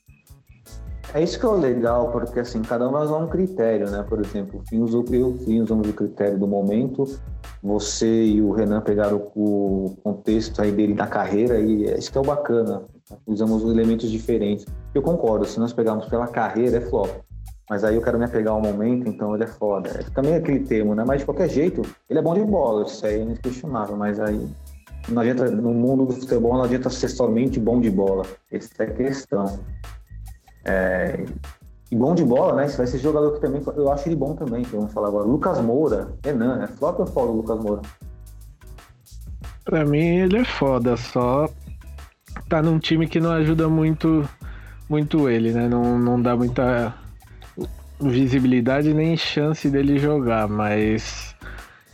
[1.15, 4.03] É isso que é o legal, porque assim, cada um vai usar um critério, né?
[4.03, 7.05] Por exemplo, o Fim usou, eu Fim usamos o critério do momento,
[7.63, 12.17] você e o Renan pegaram o contexto aí dele na carreira e é isso que
[12.17, 12.83] é o bacana.
[13.27, 14.65] Usamos elementos diferentes.
[14.95, 17.11] Eu concordo, se nós pegarmos pela carreira, é flop.
[17.71, 19.89] Mas aí eu quero me apegar ao momento, então ele é foda.
[19.89, 21.05] É, também é aquele termo, né?
[21.07, 24.49] Mas de qualquer jeito, ele é bom de bola, isso aí é inquestionável, mas aí
[25.09, 28.25] não adianta, no mundo do futebol não adianta ser somente bom de bola.
[28.51, 29.61] Essa é a questão.
[30.65, 31.25] É,
[31.91, 32.67] e bom de bola, né?
[32.67, 35.25] Esse vai ser jogador que também eu acho ele bom também, que vamos falar agora.
[35.25, 37.83] Lucas Moura, Renan, é flop ou foda o Lucas Moura?
[39.65, 41.49] Pra mim ele é foda, só
[42.49, 44.29] tá num time que não ajuda muito
[44.89, 45.69] muito ele, né?
[45.69, 46.95] Não, não dá muita
[48.11, 51.35] visibilidade nem chance dele jogar, mas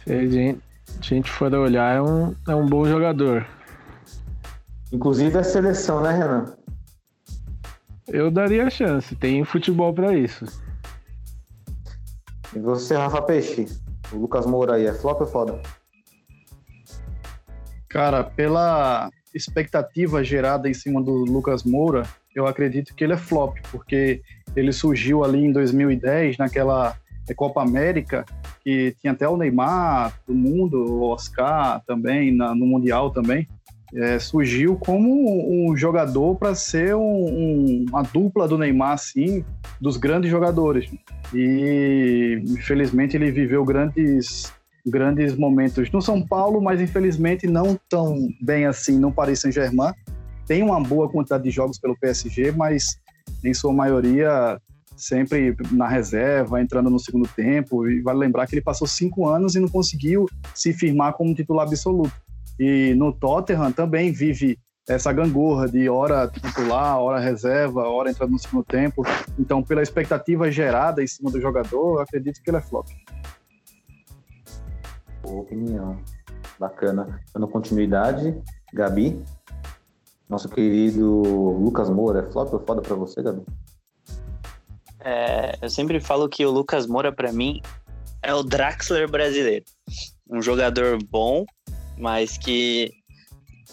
[0.04, 0.60] se a gente,
[0.98, 3.46] a gente for olhar, é um, é um bom jogador.
[4.92, 6.56] Inclusive a seleção, né, Renan?
[8.06, 10.46] Eu daria chance, tem futebol para isso.
[12.56, 13.66] E você, Rafa Peixe?
[14.10, 15.60] O Lucas Moura aí, é flop ou foda?
[17.88, 22.04] Cara, pela expectativa gerada em cima do Lucas Moura,
[22.34, 24.22] eu acredito que ele é flop, porque
[24.58, 26.96] ele surgiu ali em 2010, naquela
[27.34, 28.24] Copa América,
[28.64, 33.46] que tinha até o Neymar do mundo, o Oscar também, na, no Mundial também.
[33.94, 39.44] É, surgiu como um jogador para ser um, um, uma dupla do Neymar, assim,
[39.80, 40.90] dos grandes jogadores.
[41.34, 44.52] E infelizmente ele viveu grandes
[44.86, 49.92] grandes momentos no São Paulo, mas infelizmente não tão bem assim no Paris Saint-Germain.
[50.46, 52.98] Tem uma boa quantidade de jogos pelo PSG, mas
[53.44, 54.60] em sua maioria
[54.96, 57.88] sempre na reserva, entrando no segundo tempo.
[57.88, 61.66] E vale lembrar que ele passou cinco anos e não conseguiu se firmar como titular
[61.66, 62.12] absoluto.
[62.58, 64.58] E no Tottenham também vive
[64.88, 69.04] essa gangorra de hora titular, hora reserva, hora entrando no segundo tempo.
[69.38, 72.88] Então, pela expectativa gerada em cima do jogador, acredito que ele é flop.
[75.22, 75.98] Boa opinião.
[76.58, 77.20] Bacana.
[77.32, 78.34] Dando continuidade,
[78.72, 79.22] Gabi.
[80.28, 83.42] Nosso querido Lucas Moura, é flop ou foda pra você, Gabi?
[85.00, 87.62] É, eu sempre falo que o Lucas Moura, para mim,
[88.22, 89.64] é o Draxler brasileiro.
[90.28, 91.46] Um jogador bom,
[91.96, 92.92] mas que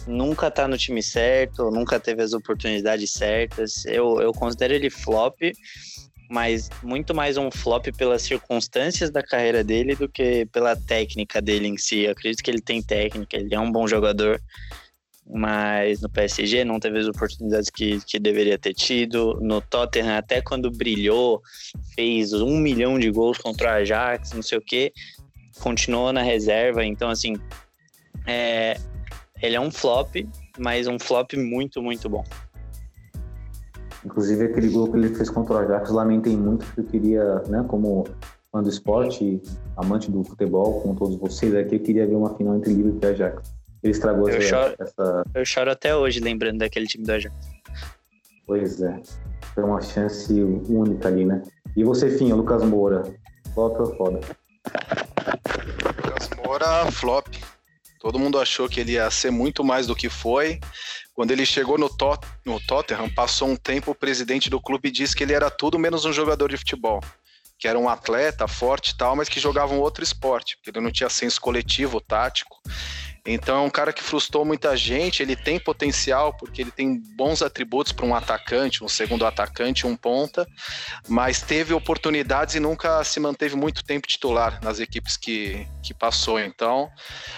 [0.08, 3.86] nunca tá no time certo, nunca teve as oportunidades certas.
[3.86, 5.38] Eu, eu considero ele flop,
[6.30, 11.68] mas muito mais um flop pelas circunstâncias da carreira dele do que pela técnica dele
[11.68, 12.04] em si.
[12.04, 14.42] Eu acredito que ele tem técnica, ele é um bom jogador,
[15.28, 19.40] mas no PSG não teve as oportunidades que, que deveria ter tido.
[19.42, 21.42] No Tottenham, até quando brilhou,
[21.96, 24.94] fez um milhão de gols contra o Ajax, não sei o que,
[25.60, 26.86] continuou na reserva.
[26.86, 27.36] Então, assim,
[28.28, 28.78] é,
[29.42, 30.16] ele é um flop,
[30.60, 32.24] mas um flop muito, muito bom.
[34.06, 37.66] Inclusive, aquele gol que ele fez contra o Ajax, lamentei muito, porque eu queria, né,
[37.68, 38.04] como
[38.52, 39.42] fã do esporte,
[39.76, 43.08] amante do futebol, com todos vocês aqui, eu queria ver uma final entre Liverpool e
[43.08, 43.55] Ajax.
[43.86, 45.24] Ele estragou eu essa, choro, essa...
[45.36, 47.36] Eu choro até hoje lembrando daquele time do Ajax.
[48.48, 49.00] Pois é.
[49.54, 51.44] Foi uma chance única ali, né?
[51.78, 53.04] E você, Finha, Lucas Moura,
[53.54, 54.20] flop ou foda?
[56.04, 57.28] Lucas Moura, flop.
[58.00, 60.60] Todo mundo achou que ele ia ser muito mais do que foi.
[61.14, 65.16] Quando ele chegou no, Tot no Tottenham, passou um tempo, o presidente do clube disse
[65.16, 67.02] que ele era tudo menos um jogador de futebol.
[67.60, 70.84] Que era um atleta forte e tal, mas que jogava um outro esporte, porque ele
[70.84, 72.58] não tinha senso coletivo, tático.
[73.26, 75.24] Então é um cara que frustrou muita gente.
[75.24, 79.96] Ele tem potencial, porque ele tem bons atributos para um atacante, um segundo atacante, um
[79.96, 80.48] ponta,
[81.08, 86.40] mas teve oportunidades e nunca se manteve muito tempo titular nas equipes que, que passou.
[86.40, 86.90] Então,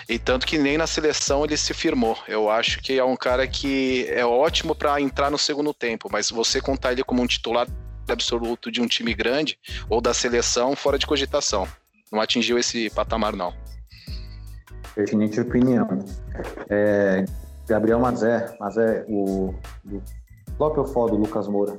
[0.10, 2.18] e tanto que nem na seleção ele se firmou.
[2.28, 6.30] Eu acho que é um cara que é ótimo para entrar no segundo tempo, mas
[6.30, 7.66] você contar ele como um titular
[8.10, 9.58] absoluto de um time grande
[9.90, 11.68] ou da seleção, fora de cogitação.
[12.12, 13.54] Não atingiu esse patamar, não.
[14.98, 15.88] Pertinente opinião.
[16.68, 17.24] É,
[17.68, 19.54] Gabriel Mazé, Mazé, o,
[19.86, 20.02] o
[20.58, 21.78] flop ou foda do Lucas Moura?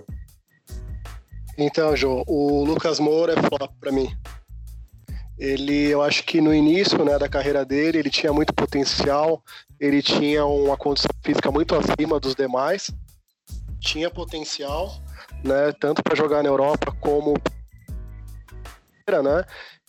[1.59, 4.09] Então, João, o Lucas Moura é flop para mim.
[5.37, 9.43] Ele, eu acho que no início né, da carreira dele, ele tinha muito potencial,
[9.81, 12.89] ele tinha uma condição física muito acima dos demais,
[13.81, 14.93] tinha potencial,
[15.45, 17.35] né, tanto para jogar na Europa como
[19.23, 19.45] né?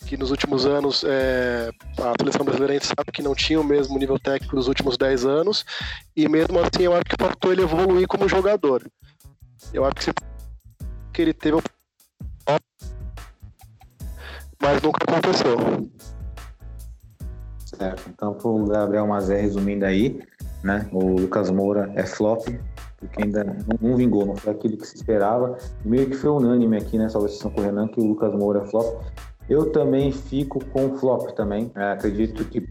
[0.06, 3.64] que nos últimos anos é, a seleção brasileira a gente sabe que não tinha o
[3.64, 5.64] mesmo nível técnico nos últimos 10 anos,
[6.16, 8.82] e mesmo assim eu acho que faltou ele evoluir como jogador.
[9.74, 10.12] Eu acho que, se,
[11.12, 11.60] que ele teve
[14.62, 15.56] mas nunca aconteceu.
[17.64, 20.20] Certo, então o Gabriel Mazé resumindo aí,
[20.62, 20.86] né?
[20.92, 22.46] O Lucas Moura é flop,
[23.00, 23.42] porque ainda
[23.80, 25.56] não, vingou, não foi aquilo que se esperava.
[25.84, 28.66] Meio que foi unânime aqui nessa sessão com o Renan que o Lucas Moura é
[28.66, 29.02] flop.
[29.48, 31.72] Eu também fico com flop também.
[31.74, 32.62] É, acredito que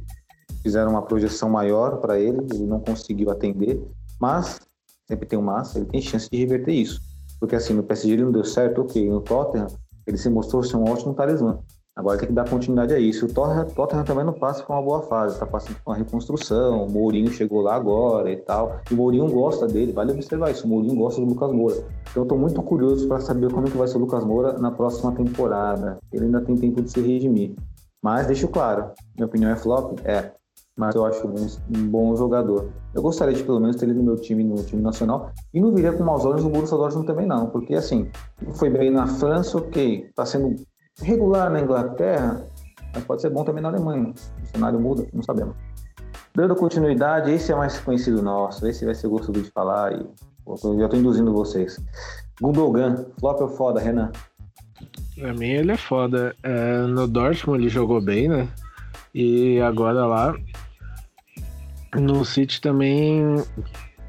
[0.62, 3.82] fizeram uma projeção maior para ele, ele não conseguiu atender,
[4.20, 4.60] mas
[5.08, 7.02] sempre tem um mas, ele tem chance de reverter isso.
[7.40, 9.68] Porque assim, no PSG ele não deu certo, ok, no Tottenham
[10.06, 11.60] ele se mostrou ser um ótimo talismã.
[12.00, 13.26] Agora tem que dar continuidade a isso.
[13.26, 16.86] O Tottenham, Tottenham também não passa por uma boa fase, está passando por uma reconstrução.
[16.86, 18.80] O Mourinho chegou lá agora e tal.
[18.90, 20.66] E o Mourinho gosta dele, vale observar isso.
[20.66, 21.76] O Mourinho gosta do Lucas Moura.
[21.76, 24.54] Então eu estou muito curioso para saber como é que vai ser o Lucas Moura
[24.54, 26.00] na próxima temporada.
[26.14, 27.54] Ele ainda tem tempo de se redimir.
[28.02, 30.00] Mas deixo claro, minha opinião é flop?
[30.06, 30.32] É.
[30.78, 32.70] Mas eu acho um bom jogador.
[32.96, 35.34] Eu gostaria de pelo menos ter ele no meu time, no time nacional.
[35.54, 37.48] E não viria com maus olhos no Borussia Dortmund também não.
[37.48, 38.10] Porque assim,
[38.54, 40.06] foi bem na França, ok.
[40.06, 40.56] Está sendo
[41.02, 42.44] regular na Inglaterra,
[42.94, 44.14] mas pode ser bom também na Alemanha.
[44.44, 45.56] O cenário muda, não sabemos.
[46.34, 50.06] Dando continuidade, esse é mais conhecido nosso, esse vai ser gostoso de falar e
[50.48, 51.80] eu já estou induzindo vocês.
[52.42, 54.12] Gundogan, flop ou foda, Renan?
[55.16, 56.36] Pra mim ele é foda.
[56.42, 58.48] É, no Dortmund ele jogou bem, né?
[59.14, 60.34] E agora lá
[61.96, 63.44] no City também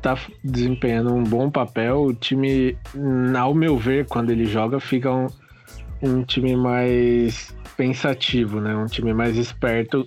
[0.01, 2.03] tá desempenhando um bom papel.
[2.03, 2.77] O time,
[3.39, 5.27] ao meu ver, quando ele joga, fica um,
[6.03, 8.75] um time mais pensativo, né?
[8.77, 10.05] Um time mais esperto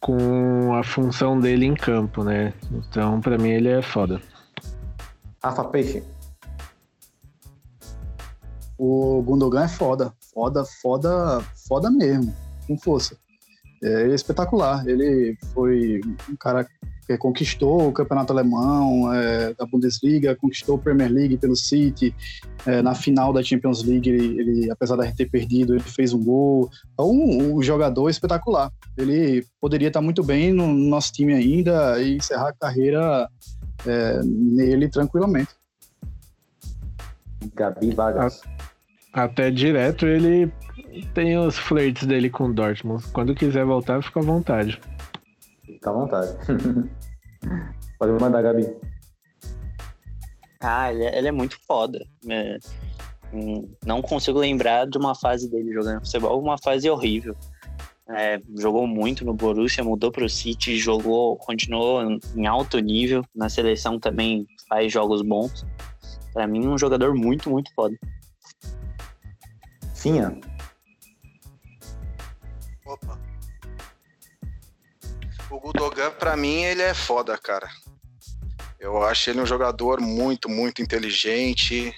[0.00, 2.52] com a função dele em campo, né?
[2.70, 4.20] Então, para mim, ele é foda.
[5.42, 6.02] Rafa Peixe.
[8.76, 10.12] O Gundogan é foda.
[10.32, 12.34] Foda, foda, foda mesmo.
[12.66, 13.16] Com força.
[13.82, 14.86] É, ele é espetacular.
[14.86, 16.66] Ele foi um cara
[17.06, 22.14] que conquistou o campeonato alemão é, da Bundesliga, conquistou a Premier League pelo City.
[22.66, 26.22] É, na final da Champions League, ele, ele, apesar de ter perdido, ele fez um
[26.22, 26.70] gol.
[26.92, 28.70] Então, um, um jogador espetacular.
[28.96, 33.28] Ele poderia estar muito bem no nosso time ainda e encerrar a carreira
[33.86, 35.50] é, nele tranquilamente.
[37.54, 38.40] Gabi Vargas.
[39.12, 40.50] Até direto ele
[41.12, 43.04] tem os flirts dele com o Dortmund.
[43.12, 44.80] Quando quiser voltar, fica à vontade.
[45.84, 46.32] Fica à vontade.
[47.98, 48.74] Pode mandar, Gabi.
[50.62, 52.02] Ah, ele é, ele é muito foda.
[52.26, 52.56] É,
[53.34, 57.36] hum, não consigo lembrar de uma fase dele jogando futebol, uma fase horrível.
[58.08, 62.00] É, jogou muito no Borussia, mudou para o City, jogou, continuou
[62.34, 63.22] em alto nível.
[63.34, 65.66] Na seleção também faz jogos bons.
[66.32, 67.94] Para mim, um jogador muito, muito foda.
[69.94, 70.34] Finha.
[75.64, 77.66] O Gudogan, pra mim, ele é foda, cara.
[78.78, 81.90] Eu acho ele um jogador muito, muito inteligente.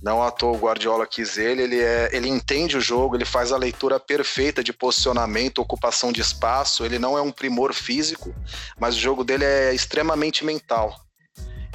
[0.00, 3.50] Não à toa o Guardiola quis ele, ele, é, ele entende o jogo, ele faz
[3.50, 6.84] a leitura perfeita de posicionamento, ocupação de espaço.
[6.84, 8.32] Ele não é um primor físico,
[8.78, 10.94] mas o jogo dele é extremamente mental.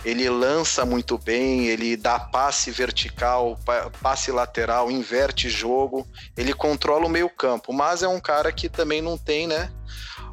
[0.03, 3.57] Ele lança muito bem, ele dá passe vertical,
[4.01, 9.17] passe lateral, inverte jogo, ele controla o meio-campo, mas é um cara que também não
[9.17, 9.71] tem, né?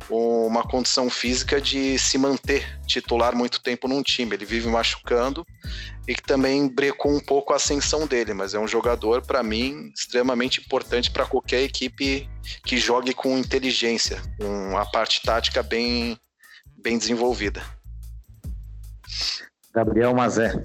[0.08, 4.34] uma condição física de se manter titular muito tempo num time.
[4.34, 5.46] Ele vive machucando
[6.06, 9.92] e que também brecou um pouco a ascensão dele, mas é um jogador, para mim,
[9.94, 12.28] extremamente importante para qualquer equipe
[12.64, 16.18] que jogue com inteligência, com a parte tática bem,
[16.76, 17.62] bem desenvolvida.
[19.74, 20.62] Gabriel Mazé.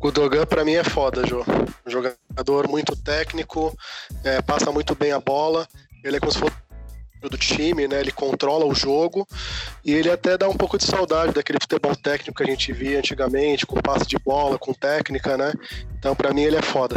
[0.00, 1.44] O Dogan para mim é foda, Jô.
[1.86, 3.76] Um jogador muito técnico,
[4.22, 5.66] é, passa muito bem a bola
[6.06, 6.54] ele é como se fosse
[7.28, 7.98] do time, né?
[7.98, 9.26] Ele controla o jogo
[9.84, 12.98] e ele até dá um pouco de saudade daquele futebol técnico que a gente via
[12.98, 15.52] antigamente, com passe de bola, com técnica, né?
[15.98, 16.94] Então, para mim, ele é foda.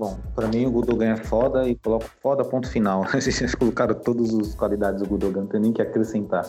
[0.00, 3.04] Bom, para mim o Gudogan é foda e coloco foda ponto final.
[3.12, 6.46] Vocês colocaram todas as qualidades do Gudogan, não tem nem que acrescentar.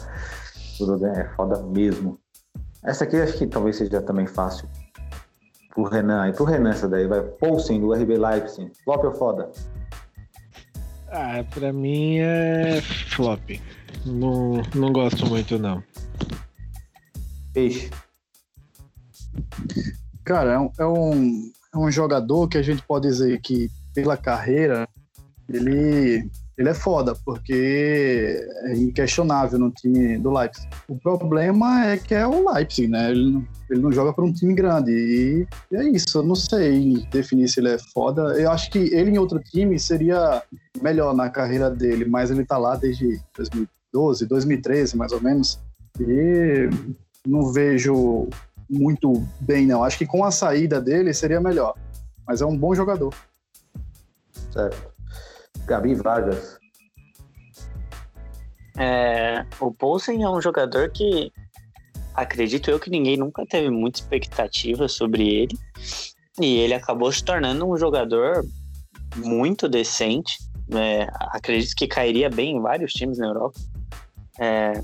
[0.79, 2.17] O Gudogan é foda mesmo.
[2.81, 4.69] Essa aqui acho que talvez seja também fácil.
[5.73, 7.21] Pro Renan, e pro Renan essa daí, vai.
[7.23, 8.71] Poulsen do RB Leipzig.
[8.85, 9.51] Flop ou foda?
[11.09, 12.79] Ah, pra mim é
[13.09, 13.59] flop.
[14.05, 15.83] Não, não gosto muito, não.
[17.53, 17.91] Peixe.
[20.23, 24.17] Cara, é um, é um, é um jogador que a gente pode dizer que, pela
[24.17, 24.87] carreira,
[25.49, 26.29] ele
[26.61, 30.67] ele é foda, porque é inquestionável no time do Leipzig.
[30.87, 33.09] O problema é que é o Leipzig, né?
[33.09, 34.91] Ele não, ele não joga para um time grande.
[34.91, 38.39] E, e é isso, eu não sei definir se ele é foda.
[38.39, 40.43] Eu acho que ele em outro time seria
[40.81, 45.59] melhor na carreira dele, mas ele tá lá desde 2012, 2013, mais ou menos.
[45.99, 46.69] E
[47.25, 48.27] não vejo
[48.71, 49.83] muito bem, não.
[49.83, 51.75] Acho que com a saída dele seria melhor.
[52.25, 53.13] Mas é um bom jogador.
[54.51, 54.93] Certo.
[55.65, 56.57] Gabi Vargas.
[58.77, 61.31] É, o Poulsen é um jogador que
[62.15, 65.57] acredito eu que ninguém nunca teve muita expectativa sobre ele.
[66.39, 68.45] E ele acabou se tornando um jogador
[69.17, 70.37] muito decente.
[70.73, 73.59] É, acredito que cairia bem em vários times na Europa.
[74.39, 74.81] É,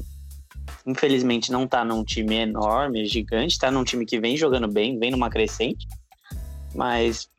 [0.87, 5.11] infelizmente não tá num time enorme, gigante, tá num time que vem jogando bem, vem
[5.11, 5.85] numa crescente.
[6.73, 7.29] Mas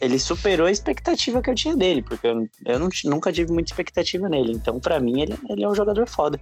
[0.00, 3.72] ele superou a expectativa que eu tinha dele, porque eu, eu não, nunca tive muita
[3.72, 4.52] expectativa nele.
[4.52, 6.40] Então, para mim, ele, ele é um jogador foda.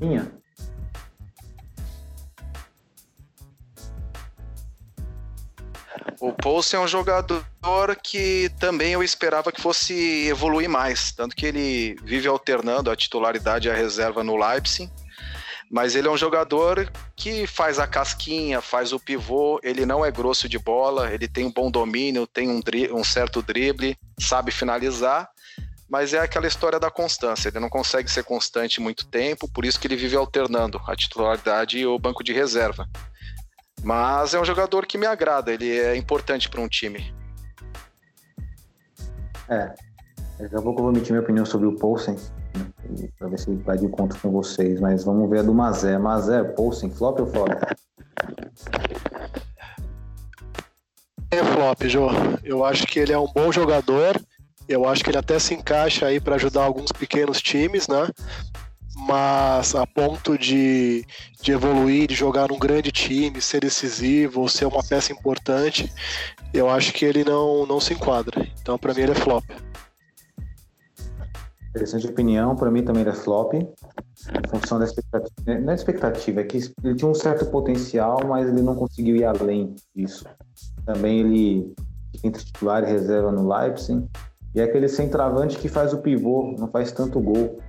[0.00, 0.37] Minha.
[6.20, 7.44] O Poulsen é um jogador
[8.02, 13.68] que também eu esperava que fosse evoluir mais, tanto que ele vive alternando a titularidade
[13.68, 14.90] e a reserva no Leipzig.
[15.70, 20.10] Mas ele é um jogador que faz a casquinha, faz o pivô, ele não é
[20.10, 22.60] grosso de bola, ele tem um bom domínio, tem um,
[22.92, 25.28] um certo drible, sabe finalizar,
[25.88, 27.48] mas é aquela história da constância.
[27.48, 31.78] Ele não consegue ser constante muito tempo, por isso que ele vive alternando a titularidade
[31.78, 32.88] e o banco de reserva.
[33.82, 37.12] Mas é um jogador que me agrada, ele é importante para um time.
[39.48, 39.72] É,
[40.38, 42.16] daqui a pouco eu vou emitir minha opinião sobre o Poulsen
[43.18, 44.80] para ver se ele vai de encontro com vocês.
[44.80, 45.98] Mas vamos ver a do Mazé.
[45.98, 47.50] Mazé, Poulsen, flop ou flop?
[51.30, 52.08] É flop, Jô.
[52.42, 54.20] Eu acho que ele é um bom jogador.
[54.68, 58.08] Eu acho que ele até se encaixa aí para ajudar alguns pequenos times, né?
[59.06, 61.04] Mas a ponto de,
[61.40, 65.92] de evoluir, de jogar num grande time, ser decisivo, ser uma peça importante,
[66.52, 68.46] eu acho que ele não, não se enquadra.
[68.60, 69.44] Então, para mim, ele é flop.
[71.70, 73.68] Interessante opinião, para mim também era flop, em
[74.48, 75.60] função da expectativa.
[75.60, 79.24] Não é expectativa, é que ele tinha um certo potencial, mas ele não conseguiu ir
[79.24, 80.24] além disso.
[80.84, 81.74] Também ele
[82.24, 84.04] entre titular e reserva no Leipzig,
[84.54, 87.60] e é aquele centroavante que faz o pivô, não faz tanto gol.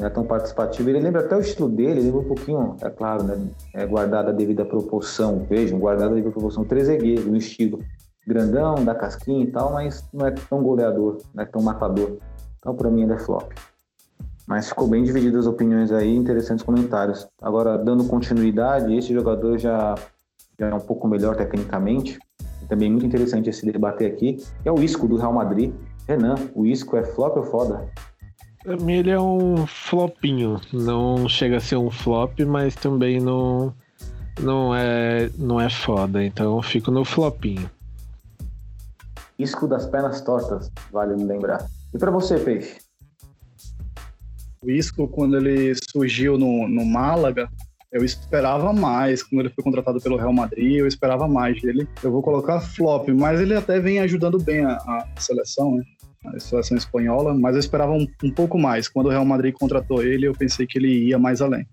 [0.00, 0.88] É tão participativo.
[0.90, 3.38] Ele lembra até o estilo dele, ele lembra um pouquinho, é claro, né?
[3.74, 7.80] É guardada a devida proporção, vejam, guardada a devida proporção, Trezeguet no estilo
[8.26, 12.18] grandão, da casquinha e tal, mas não é tão goleador, não é tão matador.
[12.58, 13.50] Então, para mim, ainda é flop.
[14.46, 17.26] Mas ficou bem divididas as opiniões aí, interessantes comentários.
[17.40, 19.94] Agora, dando continuidade, esse jogador já,
[20.58, 22.18] já é um pouco melhor tecnicamente,
[22.68, 25.72] também muito interessante esse debater aqui, é o Isco do Real Madrid.
[26.06, 27.88] Renan, o Isco é flop ou foda?
[28.62, 30.60] Pra mim ele é um flopinho.
[30.72, 33.74] Não chega a ser um flop, mas também não,
[34.40, 36.22] não, é, não é foda.
[36.22, 37.70] Então eu fico no flopinho.
[39.38, 41.66] Isco das pernas tortas, vale me lembrar.
[41.94, 42.76] E para você, Peixe?
[44.62, 47.48] O Isco, quando ele surgiu no, no Málaga,
[47.90, 49.22] eu esperava mais.
[49.22, 51.88] Quando ele foi contratado pelo Real Madrid, eu esperava mais dele.
[52.02, 55.84] Eu vou colocar flop, mas ele até vem ajudando bem a, a seleção, né?
[56.24, 58.88] A seleção espanhola, mas eu esperava um, um pouco mais.
[58.88, 61.66] Quando o Real Madrid contratou ele, eu pensei que ele ia mais além.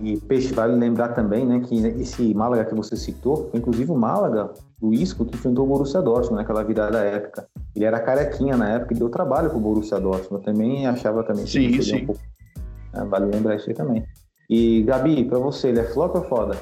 [0.00, 3.96] E Peixe, vale lembrar também, né, que esse Málaga que você citou, foi inclusive o
[3.96, 4.50] Málaga,
[4.80, 7.46] o Isco, que enfrentou o Borussia Dortmund naquela virada época.
[7.74, 10.46] Ele era carequinha na época e deu trabalho pro Borussia Dortmund.
[10.46, 12.02] Eu também achava também que sim, ele sim.
[12.02, 12.20] um pouco...
[12.94, 14.04] É, vale lembrar isso aí também.
[14.48, 16.56] E Gabi, para você, ele é flop ou foda?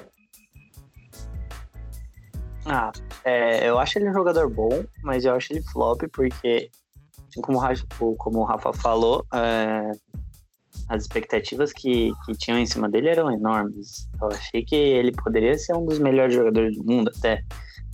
[2.67, 2.93] Ah,
[3.31, 6.69] é, eu acho ele um jogador bom, mas eu acho ele flop porque,
[7.29, 7.87] assim como o Rafa,
[8.19, 9.93] como o Rafa falou, é,
[10.89, 14.09] as expectativas que, que tinham em cima dele eram enormes.
[14.21, 17.45] Eu achei que ele poderia ser um dos melhores jogadores do mundo até.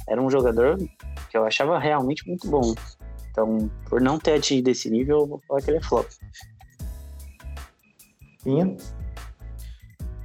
[0.09, 2.75] Era um jogador que eu achava realmente muito bom.
[3.31, 6.07] Então, por não ter atingido esse nível, eu vou falar que ele é flop.
[8.39, 8.77] Sim.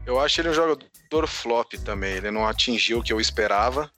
[0.06, 2.16] Eu acho ele um jogador flop também.
[2.16, 3.92] Ele não atingiu o que eu esperava.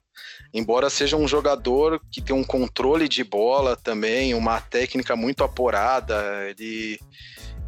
[0.54, 6.14] Embora seja um jogador que tem um controle de bola também, uma técnica muito apurada,
[6.48, 7.00] ele,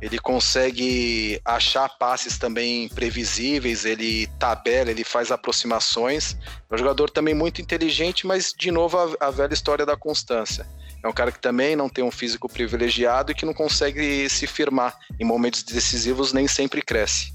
[0.01, 6.37] ele consegue achar passes também previsíveis, ele tabela, ele faz aproximações.
[6.70, 10.64] É um jogador também muito inteligente, mas de novo a, a velha história da constância.
[11.03, 14.47] É um cara que também não tem um físico privilegiado e que não consegue se
[14.47, 17.32] firmar em momentos decisivos, nem sempre cresce.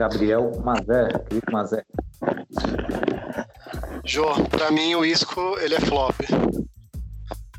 [0.00, 1.84] Gabriel Mazé, Felipe Mazé.
[4.02, 6.18] Jô, pra mim o Isco ele é flop.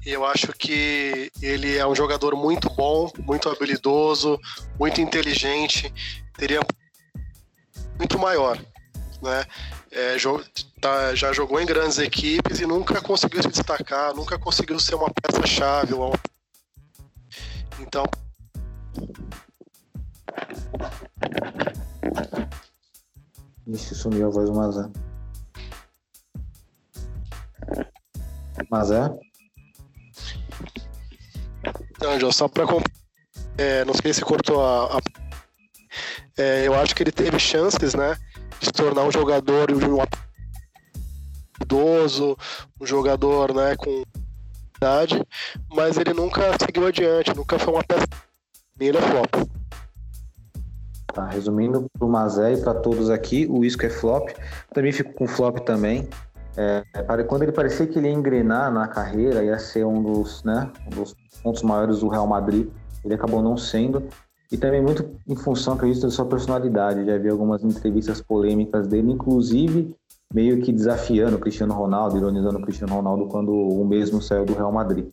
[0.03, 4.39] Eu acho que ele é um jogador muito bom, muito habilidoso,
[4.79, 5.93] muito inteligente,
[6.35, 6.61] teria
[7.99, 8.57] muito maior,
[9.21, 9.45] né?
[9.91, 10.17] É,
[10.81, 15.11] tá, já jogou em grandes equipes e nunca conseguiu se destacar, nunca conseguiu ser uma
[15.11, 15.93] peça-chave.
[15.93, 16.19] Uma...
[17.79, 18.05] Então.
[23.67, 24.89] Ixi, sumiu a voz do Mazé.
[28.69, 29.19] Mazé?
[31.91, 32.65] Então, João, só para
[33.57, 35.01] é, não sei se cortou a, a
[36.37, 38.17] é, eu acho que ele teve chances, né,
[38.59, 40.03] de se tornar um jogador um
[41.61, 42.37] idoso,
[42.79, 44.03] um jogador, né, com
[44.77, 45.21] idade,
[45.69, 48.07] mas ele nunca seguiu adiante, nunca foi uma peça.
[48.79, 49.47] Ele é flop.
[51.13, 54.29] Tá, resumindo para o Mazé e para todos aqui, o Isco é flop.
[54.73, 56.07] Também fico com flop também.
[56.55, 56.83] É,
[57.27, 60.89] quando ele parecia que ele ia engrenar na carreira, ia ser um dos, né, um
[60.89, 62.67] dos pontos maiores do Real Madrid,
[63.03, 64.03] ele acabou não sendo.
[64.51, 67.05] E também muito em função, acredito, da sua personalidade.
[67.05, 69.95] Já vi algumas entrevistas polêmicas dele, inclusive
[70.33, 74.53] meio que desafiando o Cristiano Ronaldo, ironizando o Cristiano Ronaldo quando o mesmo saiu do
[74.53, 75.09] Real Madrid.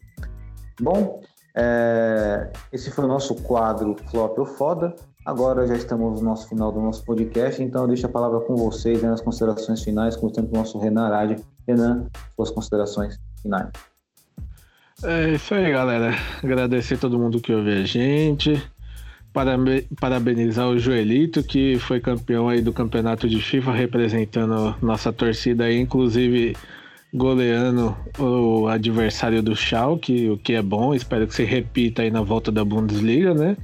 [0.81, 1.21] Bom,
[1.55, 4.95] é, esse foi o nosso quadro Flop ou Foda.
[5.29, 8.57] Agora já estamos no nosso final do nosso podcast, então eu deixo a palavra com
[8.57, 11.37] vocês né, nas considerações finais, com o nosso Renan Arade.
[11.67, 13.69] Renan, suas considerações finais.
[15.05, 16.15] É isso aí, galera.
[16.43, 18.59] Agradecer todo mundo que ouve a gente.
[20.01, 25.79] Parabenizar o Joelito, que foi campeão aí do campeonato de FIFA, representando nossa torcida aí,
[25.79, 26.57] inclusive
[27.13, 30.95] goleando o adversário do Schalke, o que é bom.
[30.95, 33.59] Espero que se repita aí na volta da Bundesliga, né?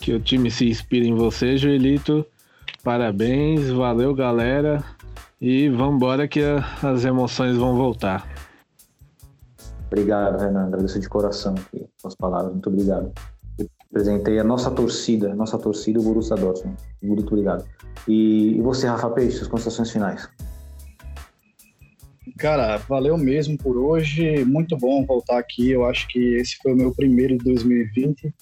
[0.00, 2.24] Que o time se inspire em você, Joelito.
[2.82, 4.82] Parabéns, valeu, galera.
[5.40, 8.26] E vambora que a, as emoções vão voltar.
[9.86, 10.66] Obrigado, Renan.
[10.66, 12.52] Agradeço de coração aqui as palavras.
[12.52, 13.12] Muito obrigado.
[13.90, 16.76] Apresentei a nossa torcida, nossa torcida, o Borussia Dortmund.
[17.02, 17.64] Muito obrigado.
[18.06, 20.28] E, e você, Rafa Peixe, suas considerações finais?
[22.38, 24.44] Cara, valeu mesmo por hoje.
[24.44, 25.70] Muito bom voltar aqui.
[25.70, 28.32] Eu acho que esse foi o meu primeiro de 2020,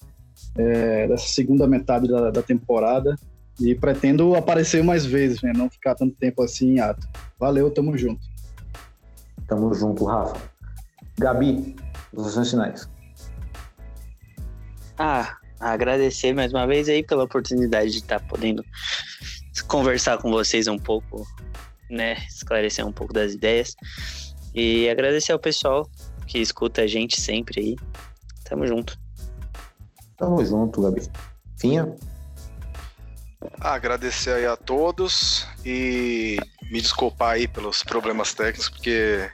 [0.56, 3.16] é, dessa segunda metade da, da, temporada.
[3.60, 5.52] E pretendo aparecer mais vezes, né?
[5.52, 7.08] não ficar tanto tempo assim em ato.
[7.38, 8.20] Valeu, tamo junto.
[9.48, 10.36] Tamo junto, Rafa.
[11.18, 11.74] Gabi,
[12.14, 12.88] considerações finais.
[14.96, 18.64] Ah, agradecer mais uma vez aí pela oportunidade de estar podendo
[19.66, 21.26] conversar com vocês um pouco,
[21.90, 22.14] né?
[22.28, 23.74] Esclarecer um pouco das ideias.
[24.54, 25.88] E agradecer ao pessoal
[26.26, 27.76] que escuta a gente sempre aí.
[28.44, 28.98] Tamo junto.
[30.18, 31.08] Tamo junto, Gabi.
[31.56, 31.94] Finha?
[33.60, 36.36] Agradecer aí a todos e
[36.70, 39.30] me desculpar aí pelos problemas técnicos, porque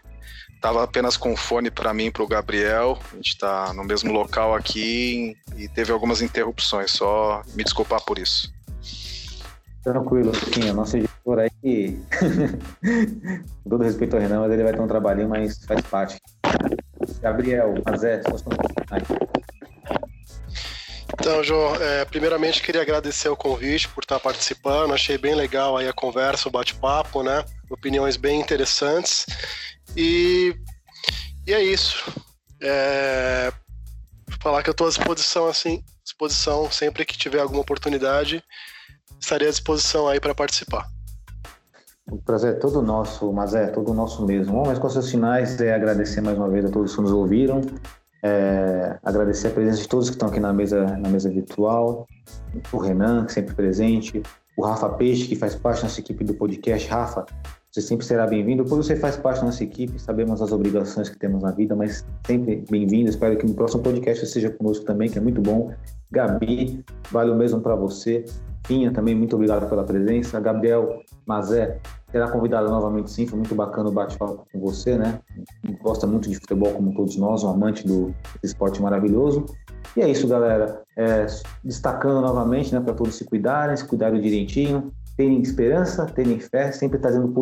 [0.61, 2.99] tava apenas com fone para mim e para o Gabriel.
[3.13, 6.91] A gente está no mesmo local aqui e teve algumas interrupções.
[6.91, 8.53] Só me desculpar por isso.
[9.83, 10.73] Tranquilo, Finha.
[10.73, 11.99] Nosso editor aí,
[13.63, 16.19] com todo respeito ao Renan, mas ele vai ter um trabalhinho, mas faz parte.
[17.21, 19.07] Gabriel, Mazé, suas considerações.
[21.21, 24.93] Então, João, é, primeiramente queria agradecer o convite por estar participando.
[24.93, 27.45] Achei bem legal aí a conversa, o bate-papo, né?
[27.71, 29.27] Opiniões bem interessantes.
[29.97, 30.55] E,
[31.47, 32.05] e é isso.
[32.61, 33.53] É,
[34.41, 38.43] falar que eu estou à disposição, assim, disposição sempre que tiver alguma oportunidade,
[39.21, 40.87] estarei à disposição aí para participar.
[42.11, 44.53] O prazer é todo nosso, mas é todo nosso mesmo.
[44.53, 47.63] Bom, mas com seus finais é agradecer mais uma vez a todos que nos ouviram,
[48.25, 52.07] é, agradecer a presença de todos que estão aqui na mesa, na mesa virtual,
[52.73, 54.23] o Renan, sempre presente,
[54.57, 56.89] o Rafa Peixe, que faz parte da nossa equipe do podcast.
[56.89, 57.27] Rafa,
[57.71, 58.65] você sempre será bem-vindo.
[58.65, 62.03] Por você faz parte da nossa equipe, sabemos as obrigações que temos na vida, mas
[62.27, 63.11] sempre bem-vindo.
[63.11, 65.75] Espero que no próximo podcast você seja conosco também, que é muito bom.
[66.11, 68.25] Gabi, vale o mesmo para você.
[68.67, 70.41] Pinha, também muito obrigado pela presença.
[70.41, 71.79] Gabriel Mazé
[72.15, 75.19] será convidado novamente sim, foi muito bacana o bate-papo com você, né?
[75.83, 79.47] Gosta muito de futebol como todos nós, um amante do esporte maravilhoso.
[79.97, 80.81] E é isso, galera.
[80.97, 81.27] É,
[81.65, 87.01] destacando novamente, né, para todos se cuidarem, se cuidarem direitinho, terem esperança, terem fé, sempre
[87.01, 87.35] trazendo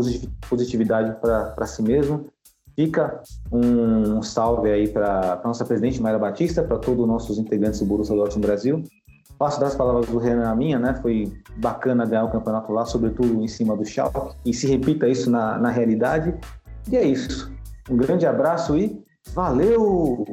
[0.49, 2.29] positividade para si mesmo.
[2.75, 3.21] Fica
[3.53, 7.81] um, um salve aí para a nossa presidente Mayra Batista, para todos os nossos integrantes
[7.81, 8.83] do Borussia Dortmund Brasil.
[9.43, 10.95] Passo das palavras do Renan a minha, né?
[11.03, 14.37] Foi bacana ganhar o campeonato lá, sobretudo em cima do Schalke.
[14.47, 16.33] E se repita isso na, na realidade.
[16.89, 17.51] E é isso.
[17.91, 19.03] Um grande abraço e
[19.35, 20.25] valeu!